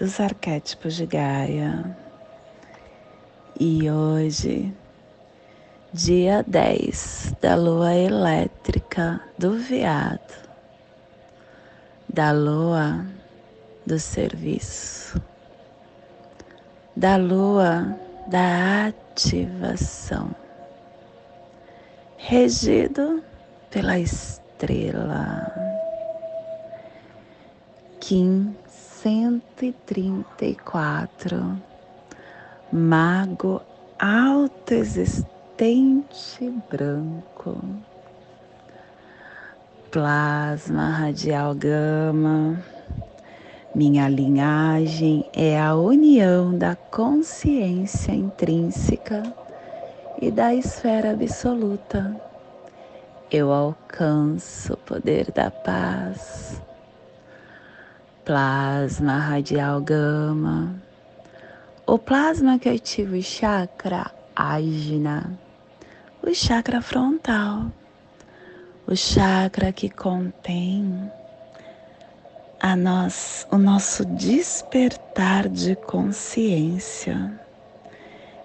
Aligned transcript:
dos 0.00 0.18
arquétipos 0.18 0.94
de 0.94 1.04
Gaia. 1.04 1.94
E 3.60 3.90
hoje, 3.90 4.74
dia 5.92 6.42
10 6.46 7.34
da 7.38 7.54
lua 7.54 7.94
elétrica 7.94 9.20
do 9.36 9.58
veado, 9.58 10.48
da 12.08 12.32
lua 12.32 13.04
do 13.86 13.98
serviço, 13.98 15.20
da 16.96 17.16
lua 17.16 17.94
da 18.26 18.86
ativação, 18.86 20.34
regido 22.16 23.22
pela 23.70 23.98
estrela 23.98 25.52
Kim 28.00 28.56
134, 29.02 31.58
Mago 32.70 33.62
autoexistente 33.98 36.52
branco, 36.70 37.64
Plasma 39.90 40.90
radial 40.90 41.54
gama. 41.54 42.62
Minha 43.74 44.06
linhagem 44.06 45.24
é 45.32 45.58
a 45.58 45.74
união 45.74 46.58
da 46.58 46.76
consciência 46.76 48.12
intrínseca 48.12 49.22
e 50.20 50.30
da 50.30 50.54
esfera 50.54 51.12
absoluta. 51.12 52.14
Eu 53.30 53.50
alcanço 53.50 54.74
o 54.74 54.76
poder 54.76 55.32
da 55.32 55.50
paz 55.50 56.60
plasma 58.30 59.18
radial 59.18 59.80
gama, 59.80 60.80
o 61.84 61.98
plasma 61.98 62.60
que 62.60 62.68
ativa 62.68 63.16
o 63.16 63.20
chakra 63.20 64.08
ágina, 64.36 65.36
o 66.22 66.32
chakra 66.32 66.80
frontal, 66.80 67.72
o 68.86 68.94
chakra 68.94 69.72
que 69.72 69.90
contém 69.90 71.10
a 72.60 72.76
nós, 72.76 73.48
o 73.50 73.58
nosso 73.58 74.04
despertar 74.04 75.48
de 75.48 75.74
consciência. 75.74 77.32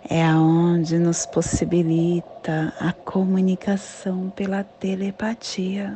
É 0.09 0.25
aonde 0.25 0.97
nos 0.97 1.27
possibilita 1.27 2.73
a 2.79 2.91
comunicação 2.91 4.31
pela 4.31 4.63
telepatia 4.63 5.95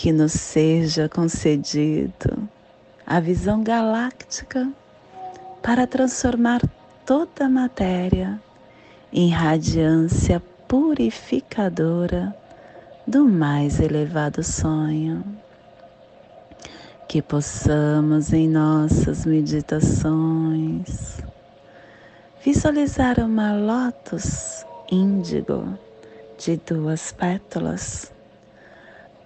que 0.00 0.12
nos 0.12 0.32
seja 0.32 1.10
concedido 1.10 2.48
a 3.06 3.20
visão 3.20 3.62
galáctica 3.62 4.66
para 5.62 5.86
transformar 5.86 6.62
toda 7.04 7.44
a 7.44 7.48
matéria 7.50 8.40
em 9.12 9.28
radiância 9.28 10.40
purificadora 10.66 12.34
do 13.06 13.26
mais 13.26 13.78
elevado 13.78 14.42
sonho. 14.42 15.22
Que 17.06 17.20
possamos 17.20 18.32
em 18.32 18.48
nossas 18.48 19.26
meditações 19.26 21.18
visualizar 22.42 23.20
uma 23.20 23.52
lótus 23.52 24.64
índigo 24.90 25.78
de 26.38 26.56
duas 26.56 27.12
pétalas 27.12 28.10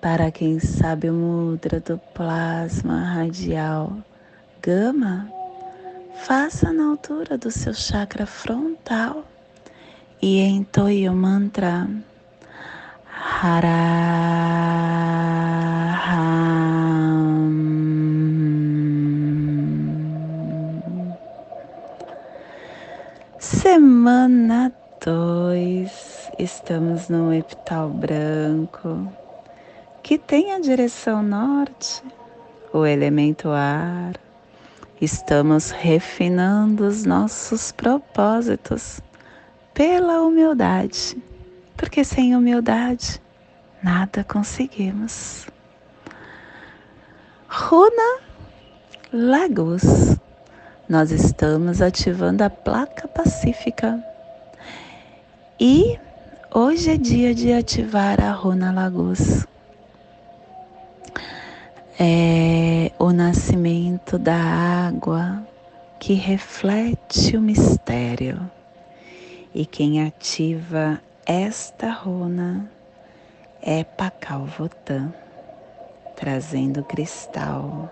para 0.04 0.30
quem 0.30 0.60
sabe 0.60 1.08
o 1.08 1.14
mudra 1.14 1.80
do 1.80 1.96
plasma 2.12 3.02
radial 3.02 3.96
gama, 4.60 5.26
faça 6.26 6.70
na 6.74 6.90
altura 6.90 7.38
do 7.38 7.50
seu 7.50 7.72
chakra 7.72 8.26
frontal 8.26 9.24
e 10.20 10.42
entoie 10.42 11.08
o 11.08 11.14
mantra 11.14 11.88
Haraham. 13.40 14.04
Semana 23.38 24.70
2, 25.02 26.30
estamos 26.38 27.08
no 27.08 27.32
epital 27.32 27.88
branco 27.88 29.23
que 30.04 30.18
tem 30.18 30.52
a 30.52 30.60
direção 30.60 31.22
norte, 31.22 32.02
o 32.74 32.84
elemento 32.84 33.48
ar. 33.48 34.12
Estamos 35.00 35.70
refinando 35.70 36.86
os 36.86 37.04
nossos 37.04 37.72
propósitos 37.72 39.00
pela 39.72 40.20
humildade, 40.20 41.16
porque 41.74 42.04
sem 42.04 42.36
humildade 42.36 43.18
nada 43.82 44.22
conseguimos. 44.22 45.46
Runa 47.48 48.20
Lagos. 49.10 50.18
Nós 50.86 51.10
estamos 51.12 51.80
ativando 51.80 52.44
a 52.44 52.50
placa 52.50 53.08
pacífica. 53.08 54.04
E 55.58 55.98
hoje 56.54 56.90
é 56.90 56.96
dia 56.98 57.34
de 57.34 57.54
ativar 57.54 58.22
a 58.22 58.32
Runa 58.32 58.70
Lagos 58.70 59.46
é 61.98 62.90
o 62.98 63.12
nascimento 63.12 64.18
da 64.18 64.34
água 64.34 65.46
que 66.00 66.14
reflete 66.14 67.36
o 67.36 67.40
mistério. 67.40 68.50
E 69.54 69.64
quem 69.64 70.02
ativa 70.02 71.00
esta 71.24 71.90
runa 71.90 72.68
é 73.62 73.84
Pacal 73.84 74.44
Votan, 74.44 75.14
trazendo 76.16 76.82
cristal. 76.82 77.90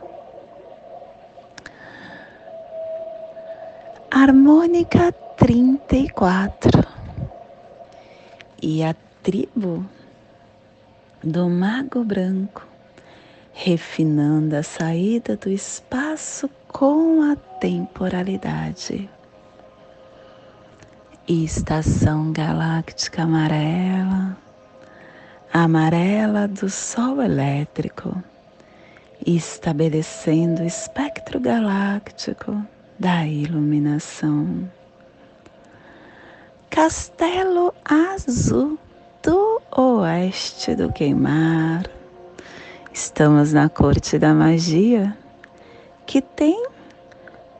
Harmônica 4.11 5.13
34 5.37 6.87
e 8.61 8.83
a 8.83 8.95
tribo 9.23 9.87
do 11.23 11.49
Mago 11.49 12.05
Branco 12.05 12.72
refinando 13.53 14.57
a 14.57 14.63
saída 14.63 15.37
do 15.37 15.51
espaço 15.51 16.49
com 16.69 17.23
a 17.23 17.37
temporalidade. 17.37 19.09
estação 21.29 22.33
galáctica 22.33 23.23
amarela, 23.23 24.37
amarela 25.53 26.49
do 26.49 26.69
Sol 26.69 27.23
elétrico, 27.23 28.23
estabelecendo 29.25 30.63
o 30.63 30.67
espectro 30.67 31.39
galáctico 31.39 32.61
da 32.99 33.25
iluminação. 33.27 34.69
Castelo 36.69 37.73
Azul 37.85 38.79
do 39.23 39.63
Oeste 39.77 40.75
do 40.75 40.93
Queimar 40.93 42.02
Estamos 42.95 43.55
na 43.55 43.71
corte 43.71 44.19
da 44.19 44.35
magia 44.35 45.17
que 46.05 46.21
tem 46.21 46.63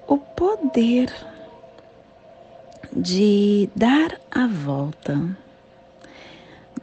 o 0.07 0.19
poder 0.19 1.11
de 2.95 3.67
dar 3.75 4.21
a 4.31 4.47
volta. 4.47 5.19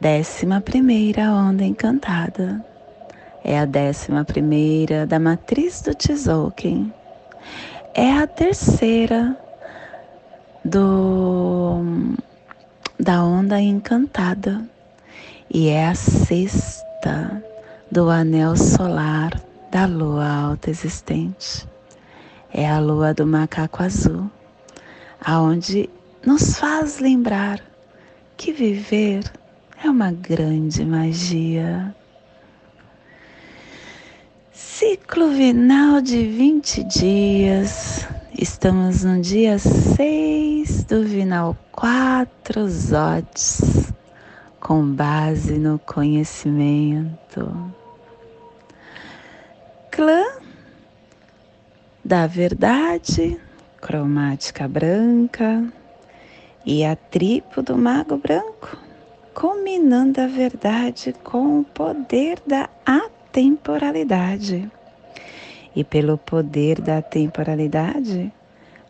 Décima 0.00 0.60
primeira 0.60 1.32
onda 1.32 1.62
encantada. 1.62 2.64
É 3.44 3.56
a 3.56 3.64
décima 3.64 4.24
primeira 4.24 5.06
da 5.06 5.20
matriz 5.20 5.80
do 5.82 5.94
Tzolk'in. 5.94 6.92
É 7.94 8.14
a 8.14 8.26
terceira 8.26 9.36
do 10.64 11.84
da 12.98 13.22
onda 13.22 13.60
encantada 13.60 14.60
e 15.48 15.68
é 15.68 15.86
a 15.86 15.94
sexta 15.94 17.49
do 17.90 18.08
anel 18.08 18.56
solar 18.56 19.32
da 19.72 19.84
lua 19.84 20.26
alta 20.26 20.70
existente. 20.70 21.68
é 22.52 22.68
a 22.68 22.78
lua 22.78 23.12
do 23.12 23.26
macaco 23.26 23.82
azul, 23.82 24.30
aonde 25.20 25.90
nos 26.24 26.56
faz 26.56 26.98
lembrar 26.98 27.60
que 28.36 28.52
viver 28.52 29.24
é 29.82 29.88
uma 29.90 30.12
grande 30.12 30.84
magia. 30.84 31.94
Ciclo 34.52 35.30
vinal 35.30 36.00
de 36.00 36.26
20 36.26 36.84
dias. 36.84 38.06
Estamos 38.38 39.04
no 39.04 39.20
dia 39.20 39.58
6 39.58 40.84
do 40.84 41.02
vinal 41.02 41.56
4 41.72 42.68
Zotes, 42.68 43.89
com 44.70 44.86
base 44.86 45.58
no 45.58 45.80
conhecimento. 45.80 47.74
Clã 49.90 50.22
da 52.04 52.28
verdade, 52.28 53.36
cromática 53.80 54.68
branca, 54.68 55.64
e 56.64 56.84
a 56.84 56.94
tribo 56.94 57.62
do 57.64 57.76
mago 57.76 58.16
branco, 58.16 58.78
combinando 59.34 60.20
a 60.20 60.28
verdade 60.28 61.16
com 61.24 61.58
o 61.58 61.64
poder 61.64 62.38
da 62.46 62.70
atemporalidade. 62.86 64.70
E 65.74 65.82
pelo 65.82 66.16
poder 66.16 66.80
da 66.80 67.02
temporalidade, 67.02 68.32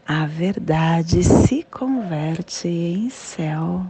a 0.06 0.26
verdade 0.26 1.24
se 1.24 1.62
converte 1.70 2.68
em 2.68 3.08
céu. 3.08 3.86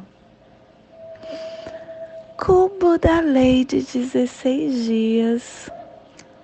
Cubo 2.44 2.98
da 2.98 3.20
lei 3.20 3.64
de 3.64 3.82
16 3.82 4.84
dias. 4.84 5.70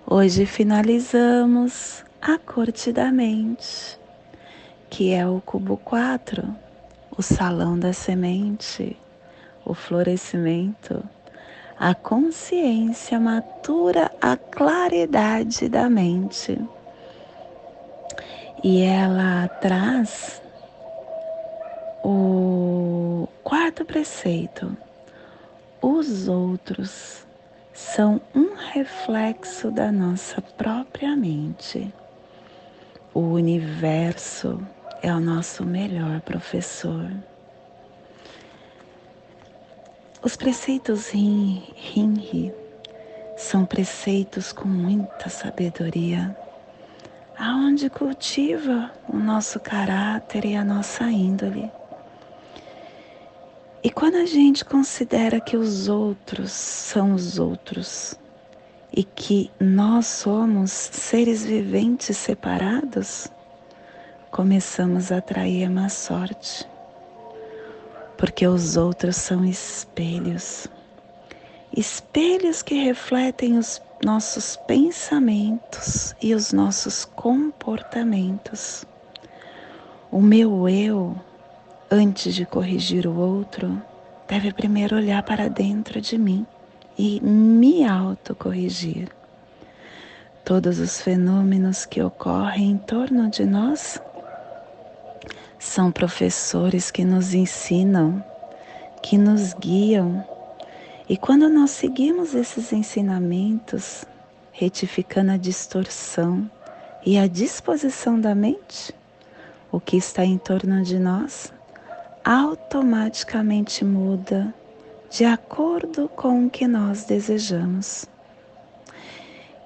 Hoje 0.07 0.45
finalizamos 0.45 2.05
a 2.21 2.39
corte 2.39 2.93
da 2.93 3.11
mente, 3.11 3.99
que 4.91 5.13
é 5.13 5.27
o 5.27 5.41
cubo 5.41 5.77
4, 5.79 6.47
o 7.17 7.23
salão 7.23 7.79
da 7.79 7.93
semente, 7.93 8.97
o 9.65 9.75
florescimento 9.75 11.03
a 11.79 11.95
consciência 11.95 13.21
matura 13.21 14.11
a 14.21 14.37
claridade 14.37 15.69
da 15.69 15.91
mente. 15.91 16.59
E 18.65 18.81
ela 18.83 19.47
traz 19.61 20.43
o 22.03 23.29
quarto 23.45 23.85
preceito. 23.85 24.86
Os 25.81 26.27
outros 26.27 27.27
são 27.73 28.21
um 28.35 28.55
reflexo 28.55 29.71
da 29.71 29.93
nossa 29.93 30.41
própria 30.41 31.15
mente. 31.15 31.93
O 33.13 33.21
universo 33.21 34.61
é 35.03 35.13
o 35.13 35.21
nosso 35.21 35.65
melhor 35.65 36.21
professor. 36.23 37.11
Os 40.23 40.35
preceitos 40.35 41.11
Rinri 41.11 42.53
são 43.37 43.67
preceitos 43.67 44.53
com 44.53 44.67
muita 44.67 45.29
sabedoria, 45.29 46.37
aonde 47.39 47.91
cultiva 47.91 48.91
o 49.09 49.17
nosso 49.19 49.61
caráter 49.61 50.47
e 50.47 50.57
a 50.57 50.65
nossa 50.65 51.05
índole. 51.05 51.71
E 53.83 53.91
quando 53.91 54.17
a 54.17 54.27
gente 54.27 54.65
considera 54.65 55.41
que 55.41 55.57
os 55.57 55.89
outros 55.89 56.51
são 56.51 57.15
os 57.15 57.39
outros 57.39 58.19
e 58.93 59.05
que 59.05 59.51
nós 59.61 60.07
somos 60.07 60.71
seres 60.71 61.45
viventes 61.45 62.17
separados, 62.17 63.29
começamos 64.31 65.13
a 65.13 65.19
atrair 65.19 65.67
a 65.67 65.71
má 65.71 65.89
sorte 65.89 66.67
porque 68.17 68.47
os 68.47 68.79
outros 68.79 69.17
são 69.17 69.45
espelhos 69.45 70.69
espelhos 71.77 72.63
que 72.63 72.75
refletem 72.75 73.59
os 73.59 73.83
nossos 74.03 74.57
pensamentos 74.57 76.15
e 76.23 76.35
os 76.35 76.53
nossos 76.53 77.05
comportamentos. 77.05 78.85
O 80.11 80.23
meu 80.23 80.69
eu, 80.69 81.15
antes 81.91 82.35
de 82.35 82.45
corrigir 82.45 83.07
o 83.07 83.17
outro, 83.17 83.81
deve 84.29 84.53
primeiro 84.53 84.97
olhar 84.97 85.23
para 85.23 85.49
dentro 85.49 86.01
de 86.01 86.19
mim 86.19 86.47
e 86.99 87.21
me 87.21 87.85
autocorrigir. 87.85 89.09
Todos 90.45 90.79
os 90.79 91.01
fenômenos 91.01 91.85
que 91.85 92.03
ocorrem 92.03 92.71
em 92.71 92.79
torno 92.79 93.29
de 93.31 93.45
nós 93.45 94.01
são 95.59 95.91
professores 95.91 96.91
que 96.91 97.05
nos 97.05 97.35
ensinam, 97.35 98.25
que 99.03 99.19
nos 99.19 99.55
guiam. 99.55 100.25
E 101.09 101.17
quando 101.17 101.49
nós 101.49 101.71
seguimos 101.71 102.35
esses 102.35 102.73
ensinamentos, 102.73 104.05
retificando 104.53 105.33
a 105.33 105.37
distorção 105.37 106.51
e 107.05 107.19
a 107.19 107.27
disposição 107.27 108.21
da 108.21 108.35
mente, 108.35 108.95
o 109.71 109.81
que 109.81 109.97
está 109.97 110.25
em 110.25 110.39
torno 110.39 110.83
de 110.83 110.99
nós 110.99 111.53
automaticamente 112.27 113.85
muda 113.85 114.53
de 115.09 115.25
acordo 115.25 116.09
com 116.09 116.47
o 116.47 116.51
que 116.51 116.67
nós 116.67 117.05
desejamos. 117.05 118.05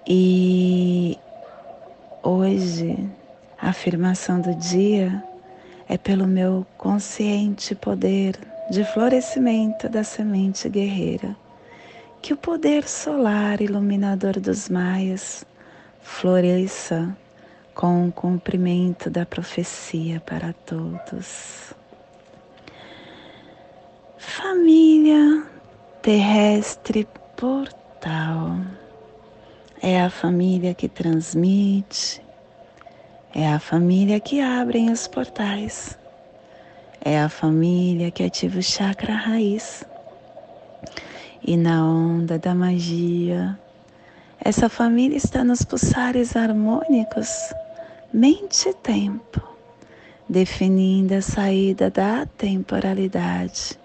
E 0.07 1.19
hoje, 2.23 3.09
a 3.59 3.71
afirmação 3.71 4.43
do 4.43 4.55
dia 4.55 5.25
é 5.89 5.97
pelo 5.97 6.27
meu 6.27 6.67
consciente 6.77 7.75
poder 7.75 8.39
de 8.71 8.85
florescimento 8.85 9.89
da 9.89 10.05
semente 10.05 10.69
guerreira 10.69 11.35
que 12.21 12.35
o 12.35 12.37
poder 12.37 12.87
solar 12.87 13.63
iluminador 13.63 14.39
dos 14.39 14.69
maias 14.69 15.47
floresça 16.03 17.17
com 17.75 18.09
o 18.09 18.13
cumprimento 18.13 19.09
da 19.09 19.25
profecia 19.25 20.21
para 20.21 20.53
todos. 20.53 21.80
Família 24.23 25.47
terrestre 26.03 27.09
portal 27.39 28.59
é 29.83 29.99
a 29.99 30.11
família 30.11 30.75
que 30.75 30.91
transmite, 30.91 32.23
é 33.35 33.49
a 33.49 33.59
família 33.59 34.21
que 34.21 34.43
abre 34.43 34.91
os 34.91 35.09
portais. 35.09 35.99
É 37.03 37.19
a 37.19 37.31
família 37.31 38.11
que 38.11 38.23
ativa 38.23 38.59
o 38.59 38.63
chakra 38.63 39.15
raiz. 39.15 39.85
E 41.43 41.57
na 41.57 41.83
onda 41.83 42.39
da 42.39 42.55
magia, 42.55 43.59
essa 44.39 44.69
família 44.69 45.17
está 45.17 45.43
nos 45.43 45.65
pulsares 45.65 46.37
harmônicos, 46.37 47.55
mente 48.13 48.69
e 48.69 48.75
tempo, 48.75 49.41
definindo 50.29 51.15
a 51.15 51.23
saída 51.23 51.91
da 51.91 52.27
temporalidade 52.27 53.80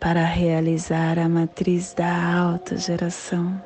para 0.00 0.24
realizar 0.24 1.18
a 1.18 1.28
matriz 1.28 1.92
da 1.94 2.40
alta 2.40 2.76
geração 2.76 3.60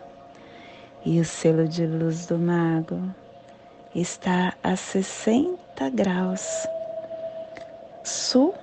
e 1.04 1.20
o 1.20 1.24
selo 1.24 1.68
de 1.68 1.86
luz 1.86 2.26
do 2.26 2.38
mago 2.38 3.02
está 3.94 4.54
a 4.62 4.74
60 4.74 5.90
graus 5.90 6.66
sul 8.04 8.54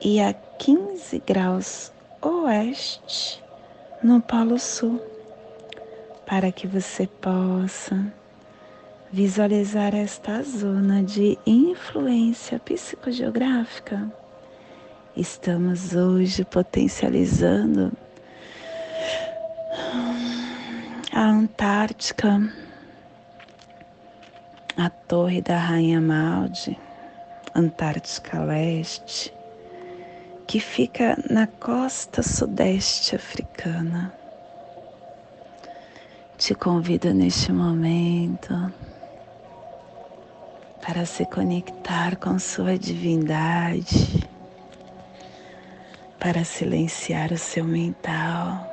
e 0.00 0.20
a 0.20 0.32
15 0.32 1.22
graus 1.26 1.92
oeste 2.22 3.42
no 4.02 4.20
Polo 4.20 4.58
Sul, 4.58 5.00
para 6.26 6.52
que 6.52 6.66
você 6.66 7.06
possa 7.06 8.12
visualizar 9.12 9.94
esta 9.94 10.42
zona 10.42 11.02
de 11.02 11.38
influência 11.46 12.58
psicogeográfica. 12.58 14.19
Estamos 15.16 15.94
hoje 15.94 16.44
potencializando 16.44 17.92
a 21.12 21.20
Antártica 21.20 22.40
a 24.76 24.88
Torre 24.88 25.42
da 25.42 25.58
Rainha 25.58 26.00
Malde, 26.00 26.78
Antártica 27.52 28.42
Leste, 28.44 29.34
que 30.46 30.60
fica 30.60 31.18
na 31.28 31.48
costa 31.48 32.22
sudeste 32.22 33.16
africana. 33.16 34.14
Te 36.38 36.54
convido 36.54 37.12
neste 37.12 37.52
momento 37.52 38.72
para 40.86 41.04
se 41.04 41.26
conectar 41.26 42.16
com 42.16 42.38
sua 42.38 42.78
divindade, 42.78 44.19
para 46.20 46.44
silenciar 46.44 47.32
o 47.32 47.38
seu 47.38 47.64
mental, 47.64 48.68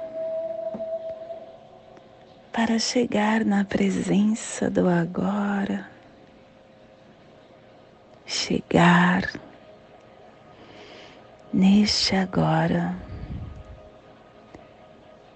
para 2.54 2.77
chegar 2.77 3.44
na 3.46 3.63
presença 3.63 4.70
do 4.70 4.88
agora 4.88 5.98
chegar 8.27 9.32
neste 11.54 12.16
agora. 12.16 12.96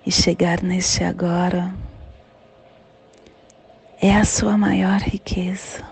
E 0.05 0.11
chegar 0.11 0.61
neste 0.61 1.03
agora 1.03 1.73
é 4.01 4.15
a 4.15 4.25
sua 4.25 4.57
maior 4.57 4.99
riqueza, 4.99 5.83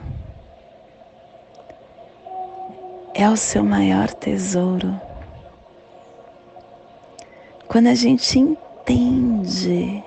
é 3.13 3.29
o 3.29 3.37
seu 3.37 3.63
maior 3.63 4.11
tesouro. 4.13 5.08
Quando 7.69 7.85
a 7.85 7.93
gente 7.93 8.39
entende 8.39 10.03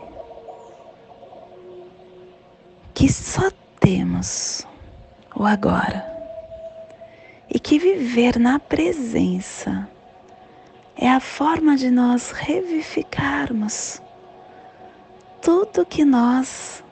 que 2.92 3.08
só 3.08 3.52
temos 3.78 4.66
o 5.32 5.44
agora 5.44 6.04
e 7.48 7.60
que 7.60 7.78
viver 7.78 8.36
na 8.36 8.58
presença 8.58 9.88
é 10.96 11.08
a 11.08 11.20
forma 11.20 11.76
de 11.76 11.88
nós 11.88 12.32
revivificarmos 12.32 14.02
tudo 15.40 15.86
que 15.86 16.04
nós 16.04 16.82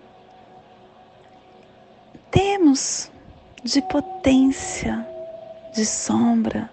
temos 2.30 3.10
de 3.64 3.82
potência, 3.82 5.04
de 5.74 5.84
sombra, 5.84 6.70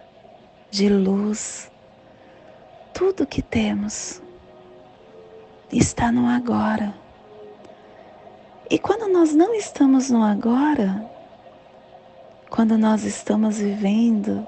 de 0.70 0.88
luz, 0.88 1.72
tudo 2.98 3.27
que 3.27 3.44
temos 3.44 4.24
está 5.72 6.12
no 6.12 6.25
agora. 6.27 6.96
E 8.72 8.80
quando 8.80 9.08
nós 9.08 9.36
não 9.36 9.54
estamos 9.54 10.10
no 10.10 10.24
agora, 10.24 11.06
quando 12.50 12.75
nós 12.75 13.04
estamos 13.04 13.60
vivendo 13.60 14.48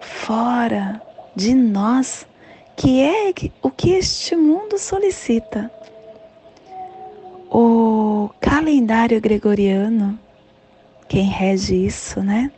fora 0.00 1.02
de 1.36 1.54
nós, 1.54 2.26
que 2.74 3.02
é 3.02 3.30
o 3.60 3.70
que 3.70 3.90
este 3.90 4.34
mundo 4.34 4.78
solicita, 4.78 5.70
o 7.50 8.30
calendário 8.40 9.20
gregoriano, 9.20 10.18
quem 11.06 11.24
rege 11.24 11.74
isso, 11.74 12.22
né? 12.22 12.50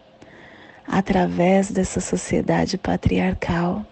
Através 0.86 1.72
dessa 1.72 2.00
sociedade 2.00 2.78
patriarcal, 2.78 3.84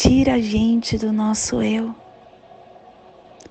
tira 0.00 0.34
a 0.34 0.38
gente 0.38 0.96
do 0.96 1.12
nosso 1.12 1.60
eu, 1.60 1.92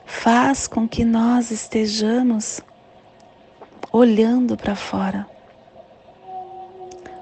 faz 0.05 0.65
com 0.65 0.87
que 0.87 1.03
nós 1.03 1.51
estejamos 1.51 2.61
olhando 3.91 4.55
para 4.55 4.73
fora, 4.73 5.27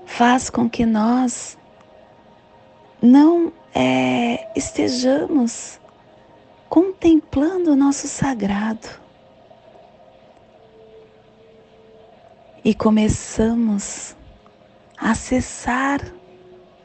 faz 0.05 0.51
com 0.51 0.69
que 0.69 0.85
nós 0.85 1.57
não 3.01 3.51
é, 3.73 4.47
estejamos 4.55 5.79
contemplando 6.69 7.71
o 7.71 7.75
nosso 7.75 8.07
sagrado. 8.07 8.87
E 12.63 12.75
começamos 12.75 14.15
a 14.95 15.09
acessar 15.09 15.99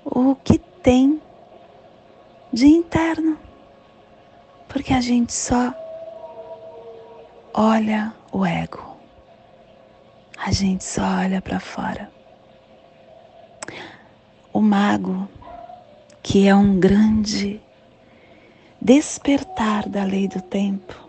o 0.07 0.35
que 0.37 0.59
tem 0.59 1.21
de 2.53 2.67
interno, 2.67 3.39
porque 4.69 4.93
a 4.93 5.01
gente 5.01 5.33
só 5.33 5.73
olha 7.55 8.13
o 8.33 8.45
ego, 8.45 8.97
a 10.37 10.51
gente 10.51 10.85
só 10.85 11.03
olha 11.03 11.41
para 11.41 11.61
fora. 11.61 12.11
O 14.53 14.61
mago, 14.61 15.29
que 16.23 16.49
é 16.49 16.55
um 16.55 16.79
grande 16.79 17.61
despertar 18.81 19.89
da 19.89 20.05
lei 20.05 20.27
do 20.27 20.41
tempo. 20.41 21.09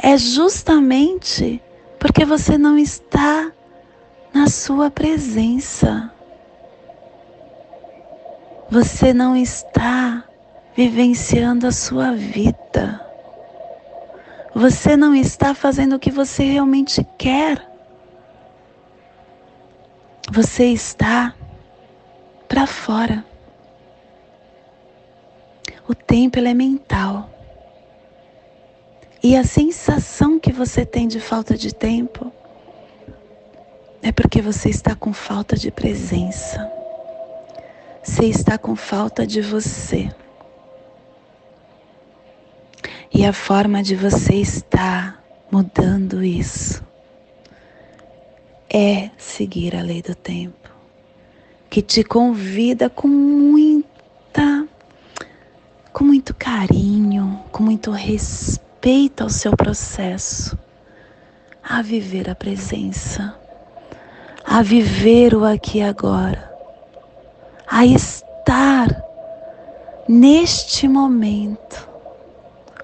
é 0.01 0.17
justamente 0.17 1.61
porque 1.99 2.25
você 2.25 2.57
não 2.57 2.75
está 2.75 3.51
na 4.33 4.47
sua 4.47 4.89
presença. 4.89 6.11
Você 8.71 9.13
não 9.13 9.35
está 9.35 10.23
vivenciando 10.75 11.67
a 11.67 11.71
sua 11.71 12.13
vida. 12.13 12.99
Você 14.55 14.97
não 14.97 15.13
está 15.13 15.53
fazendo 15.53 15.97
o 15.97 15.99
que 15.99 16.09
você 16.09 16.45
realmente 16.45 17.05
quer. 17.15 17.63
Você 20.31 20.65
está 20.65 21.35
para 22.47 22.65
fora. 22.65 23.28
O 25.89 25.95
tempo 25.95 26.37
é 26.37 26.53
mental. 26.53 27.27
E 29.23 29.35
a 29.35 29.43
sensação 29.43 30.39
que 30.39 30.51
você 30.51 30.85
tem 30.85 31.07
de 31.07 31.19
falta 31.19 31.57
de 31.57 31.73
tempo 31.73 32.31
é 33.99 34.11
porque 34.11 34.39
você 34.39 34.69
está 34.69 34.95
com 34.95 35.11
falta 35.11 35.55
de 35.55 35.71
presença. 35.71 36.71
Você 38.03 38.25
está 38.25 38.55
com 38.55 38.75
falta 38.75 39.25
de 39.25 39.41
você. 39.41 40.13
E 43.11 43.25
a 43.25 43.33
forma 43.33 43.81
de 43.81 43.95
você 43.95 44.35
estar 44.35 45.23
mudando 45.51 46.23
isso 46.23 46.83
é 48.69 49.09
seguir 49.17 49.75
a 49.75 49.81
lei 49.81 50.03
do 50.03 50.13
tempo, 50.13 50.69
que 51.67 51.81
te 51.81 52.03
convida 52.03 52.91
com 52.91 53.07
muito 53.07 53.88
carinho, 56.49 57.39
com 57.51 57.61
muito 57.61 57.91
respeito 57.91 59.21
ao 59.21 59.29
seu 59.29 59.55
processo, 59.55 60.57
a 61.63 61.83
viver 61.83 62.27
a 62.27 62.33
presença, 62.33 63.35
a 64.43 64.63
viver 64.63 65.35
o 65.35 65.45
aqui 65.45 65.77
e 65.77 65.83
agora, 65.83 66.51
a 67.67 67.85
estar 67.85 68.87
neste 70.07 70.87
momento, 70.87 71.87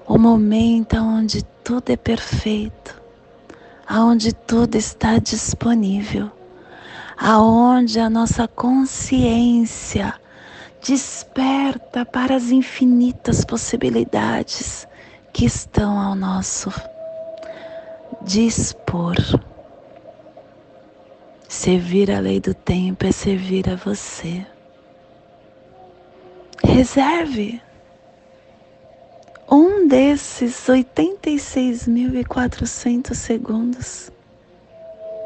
o 0.06 0.16
momento 0.16 0.96
onde 0.98 1.42
tudo 1.64 1.90
é 1.90 1.96
perfeito, 1.96 3.02
aonde 3.84 4.32
tudo 4.32 4.76
está 4.76 5.18
disponível, 5.18 6.30
aonde 7.18 7.98
a 7.98 8.08
nossa 8.08 8.46
consciência 8.46 10.14
desperta 10.80 12.04
para 12.04 12.36
as 12.36 12.50
infinitas 12.50 13.44
possibilidades 13.44 14.86
que 15.32 15.44
estão 15.44 15.98
ao 15.98 16.14
nosso 16.14 16.72
dispor. 18.22 19.16
Servir 21.48 22.10
a 22.10 22.20
lei 22.20 22.40
do 22.40 22.54
tempo 22.54 23.06
é 23.06 23.12
servir 23.12 23.68
a 23.68 23.76
você. 23.76 24.46
Reserve 26.62 27.60
um 29.50 29.86
desses 29.86 30.66
86.400 30.66 33.14
segundos, 33.14 34.10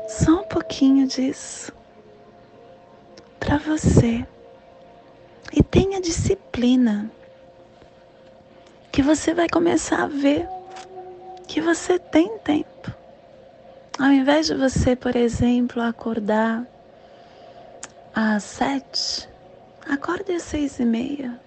só 0.08 0.40
um 0.40 0.44
pouquinho 0.44 1.06
disso, 1.06 1.72
para 3.38 3.58
você. 3.58 4.26
Tenha 5.70 6.00
disciplina, 6.00 7.10
que 8.90 9.02
você 9.02 9.32
vai 9.32 9.48
começar 9.48 10.02
a 10.02 10.08
ver 10.08 10.48
que 11.46 11.60
você 11.60 11.98
tem 11.98 12.38
tempo. 12.38 12.92
Ao 13.98 14.10
invés 14.10 14.46
de 14.46 14.54
você, 14.54 14.96
por 14.96 15.14
exemplo, 15.14 15.80
acordar 15.80 16.66
às 18.14 18.42
sete, 18.42 19.28
acorde 19.88 20.32
às 20.32 20.42
seis 20.42 20.80
e 20.80 20.84
meia 20.84 21.40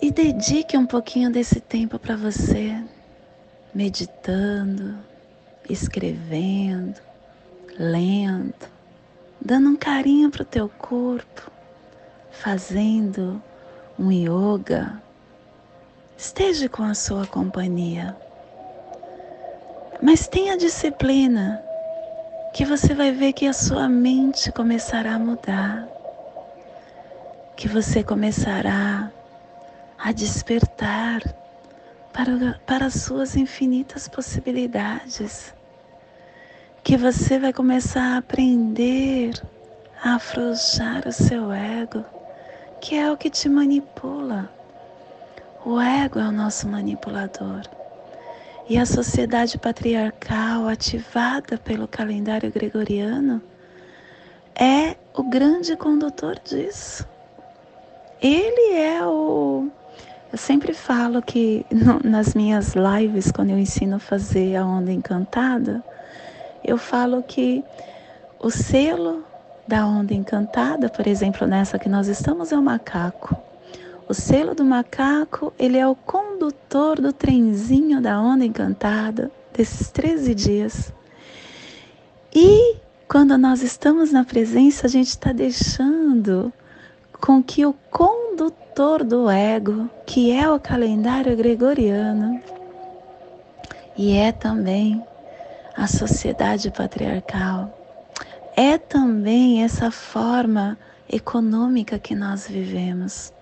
e 0.00 0.10
dedique 0.10 0.76
um 0.76 0.86
pouquinho 0.86 1.30
desse 1.30 1.60
tempo 1.60 1.98
para 1.98 2.16
você, 2.16 2.80
meditando, 3.74 4.96
escrevendo, 5.68 7.00
lendo, 7.78 8.54
dando 9.40 9.70
um 9.70 9.76
carinho 9.76 10.30
para 10.30 10.42
o 10.42 10.46
teu 10.46 10.68
corpo, 10.68 11.50
fazendo 12.42 13.42
um 13.98 14.10
yoga. 14.12 15.00
Esteja 16.16 16.68
com 16.68 16.82
a 16.82 16.94
sua 16.94 17.26
companhia. 17.26 18.16
Mas 20.00 20.28
tenha 20.28 20.56
disciplina, 20.56 21.62
que 22.52 22.64
você 22.64 22.94
vai 22.94 23.12
ver 23.12 23.32
que 23.32 23.46
a 23.46 23.52
sua 23.52 23.88
mente 23.88 24.52
começará 24.52 25.14
a 25.14 25.18
mudar, 25.18 25.88
que 27.56 27.68
você 27.68 28.02
começará 28.02 29.10
a 29.98 30.12
despertar 30.12 31.22
para, 32.12 32.60
para 32.66 32.86
as 32.86 32.94
suas 32.94 33.36
infinitas 33.36 34.08
possibilidades, 34.08 35.54
que 36.84 36.96
você 36.96 37.38
vai 37.38 37.52
começar 37.52 38.14
a 38.14 38.18
aprender 38.18 39.34
a 40.02 40.14
afrouxar 40.14 41.06
o 41.06 41.12
seu 41.12 41.52
ego, 41.52 42.04
que 42.80 42.96
é 42.96 43.10
o 43.10 43.16
que 43.16 43.30
te 43.30 43.48
manipula. 43.48 44.50
O 45.64 45.80
ego 45.80 46.18
é 46.18 46.28
o 46.28 46.32
nosso 46.32 46.68
manipulador. 46.68 47.62
E 48.68 48.78
a 48.78 48.86
sociedade 48.86 49.58
patriarcal 49.58 50.68
ativada 50.68 51.56
pelo 51.58 51.86
calendário 51.86 52.50
gregoriano 52.50 53.40
é 54.54 54.96
o 55.14 55.22
grande 55.22 55.76
condutor 55.76 56.38
disso. 56.44 57.06
Ele 58.20 58.74
é 58.74 59.04
o 59.06 59.70
eu 60.32 60.38
sempre 60.38 60.74
falo 60.74 61.22
que 61.22 61.64
no, 61.72 62.00
nas 62.04 62.34
minhas 62.34 62.74
lives, 62.74 63.30
quando 63.30 63.50
eu 63.50 63.58
ensino 63.58 63.96
a 63.96 63.98
fazer 63.98 64.56
a 64.56 64.66
onda 64.66 64.92
encantada, 64.92 65.82
eu 66.64 66.76
falo 66.76 67.22
que 67.22 67.64
o 68.38 68.50
selo 68.50 69.24
da 69.66 69.86
onda 69.86 70.14
encantada, 70.14 70.88
por 70.88 71.06
exemplo, 71.06 71.46
nessa 71.46 71.78
que 71.78 71.88
nós 71.88 72.08
estamos, 72.08 72.52
é 72.52 72.56
o 72.56 72.62
macaco. 72.62 73.36
O 74.08 74.14
selo 74.14 74.54
do 74.54 74.64
macaco, 74.64 75.52
ele 75.58 75.76
é 75.76 75.86
o 75.86 75.96
condutor 75.96 77.00
do 77.00 77.12
trenzinho 77.12 78.00
da 78.00 78.20
onda 78.20 78.44
encantada 78.44 79.30
desses 79.52 79.90
13 79.90 80.34
dias. 80.34 80.92
E 82.32 82.76
quando 83.08 83.36
nós 83.36 83.62
estamos 83.62 84.12
na 84.12 84.24
presença, 84.24 84.86
a 84.86 84.90
gente 84.90 85.08
está 85.08 85.32
deixando 85.32 86.52
com 87.20 87.42
que 87.42 87.66
o 87.66 87.74
condutor 87.90 89.02
do 89.02 89.28
ego, 89.28 89.90
que 90.06 90.30
é 90.30 90.48
o 90.48 90.60
calendário 90.60 91.36
gregoriano, 91.36 92.40
e 93.96 94.16
é 94.16 94.30
também 94.30 95.02
a 95.76 95.86
sociedade 95.86 96.70
patriarcal, 96.70 97.85
é 98.56 98.78
também 98.78 99.62
essa 99.62 99.90
forma 99.90 100.78
econômica 101.12 101.98
que 101.98 102.14
nós 102.14 102.48
vivemos. 102.48 103.32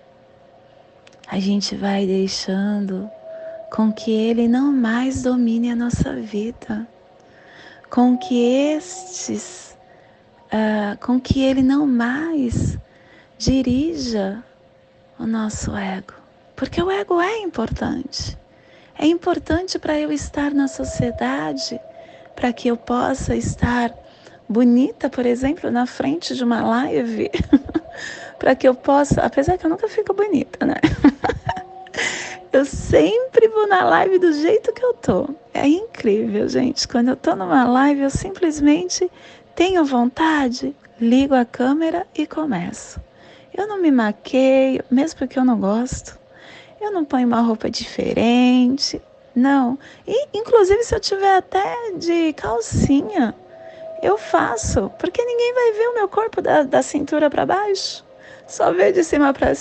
A 1.25 1.39
gente 1.39 1.73
vai 1.73 2.05
deixando 2.05 3.09
com 3.71 3.91
que 3.91 4.11
ele 4.11 4.47
não 4.47 4.73
mais 4.73 5.23
domine 5.23 5.71
a 5.71 5.75
nossa 5.75 6.13
vida, 6.13 6.85
com 7.89 8.17
que 8.17 8.43
estes, 8.43 9.77
uh, 10.47 10.97
com 11.03 11.19
que 11.19 11.41
ele 11.41 11.63
não 11.63 11.87
mais 11.87 12.77
dirija 13.37 14.43
o 15.17 15.25
nosso 15.25 15.75
ego, 15.75 16.13
porque 16.57 16.81
o 16.81 16.91
ego 16.91 17.21
é 17.21 17.39
importante. 17.39 18.37
É 18.97 19.05
importante 19.05 19.79
para 19.79 19.97
eu 19.99 20.11
estar 20.11 20.51
na 20.53 20.67
sociedade, 20.67 21.79
para 22.35 22.53
que 22.53 22.67
eu 22.67 22.77
possa 22.77 23.35
estar 23.35 23.93
bonita, 24.47 25.09
por 25.09 25.25
exemplo, 25.25 25.71
na 25.71 25.85
frente 25.85 26.35
de 26.35 26.43
uma 26.43 26.61
live, 26.61 27.29
para 28.37 28.55
que 28.55 28.67
eu 28.67 28.75
possa, 28.75 29.21
apesar 29.21 29.57
que 29.57 29.65
eu 29.65 29.69
nunca 29.69 29.87
fico 29.87 30.13
bonita, 30.13 30.65
né? 30.65 30.75
eu 32.51 32.65
sempre 32.65 33.47
vou 33.47 33.67
na 33.67 33.83
live 33.83 34.19
do 34.19 34.31
jeito 34.33 34.73
que 34.73 34.83
eu 34.83 34.93
tô. 34.93 35.29
É 35.53 35.67
incrível, 35.67 36.47
gente. 36.47 36.87
Quando 36.87 37.09
eu 37.09 37.15
tô 37.15 37.35
numa 37.35 37.65
live, 37.65 38.01
eu 38.01 38.09
simplesmente 38.09 39.09
tenho 39.55 39.83
vontade, 39.85 40.75
ligo 40.99 41.33
a 41.33 41.45
câmera 41.45 42.05
e 42.15 42.27
começo. 42.27 42.99
Eu 43.53 43.67
não 43.67 43.81
me 43.81 43.89
maqueio, 43.89 44.83
mesmo 44.91 45.19
porque 45.19 45.39
eu 45.39 45.45
não 45.45 45.59
gosto. 45.59 46.19
Eu 46.79 46.91
não 46.91 47.05
ponho 47.05 47.25
uma 47.25 47.41
roupa 47.41 47.69
diferente. 47.69 49.01
Não. 49.33 49.79
E, 50.05 50.27
inclusive, 50.37 50.83
se 50.83 50.93
eu 50.93 50.99
tiver 50.99 51.37
até 51.37 51.91
de 51.97 52.33
calcinha, 52.33 53.33
eu 54.01 54.17
faço. 54.17 54.91
Porque 54.99 55.23
ninguém 55.23 55.53
vai 55.53 55.71
ver 55.73 55.87
o 55.89 55.93
meu 55.95 56.07
corpo 56.07 56.41
da, 56.41 56.63
da 56.63 56.81
cintura 56.81 57.29
para 57.29 57.45
baixo. 57.45 58.03
Só 58.47 58.71
vê 58.71 58.91
de 58.91 59.03
cima 59.03 59.33
para 59.33 59.53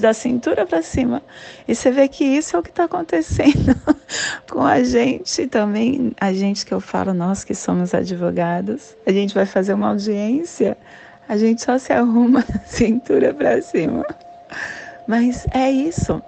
da 0.00 0.14
cintura 0.14 0.64
para 0.64 0.82
cima. 0.82 1.20
E 1.66 1.74
você 1.74 1.90
vê 1.90 2.06
que 2.06 2.24
isso 2.24 2.56
é 2.56 2.58
o 2.58 2.62
que 2.62 2.70
está 2.70 2.84
acontecendo 2.84 3.74
com 4.48 4.62
a 4.62 4.84
gente 4.84 5.48
também. 5.48 6.12
A 6.20 6.32
gente 6.32 6.64
que 6.64 6.72
eu 6.72 6.80
falo, 6.80 7.12
nós 7.12 7.42
que 7.42 7.54
somos 7.54 7.94
advogados, 7.94 8.96
a 9.04 9.10
gente 9.10 9.34
vai 9.34 9.46
fazer 9.46 9.74
uma 9.74 9.88
audiência 9.88 10.76
a 11.28 11.36
gente 11.36 11.62
só 11.62 11.78
se 11.78 11.92
arruma 11.92 12.42
da 12.48 12.60
cintura 12.60 13.34
para 13.34 13.60
cima. 13.60 14.06
Mas 15.06 15.46
é 15.52 15.70
isso. 15.70 16.22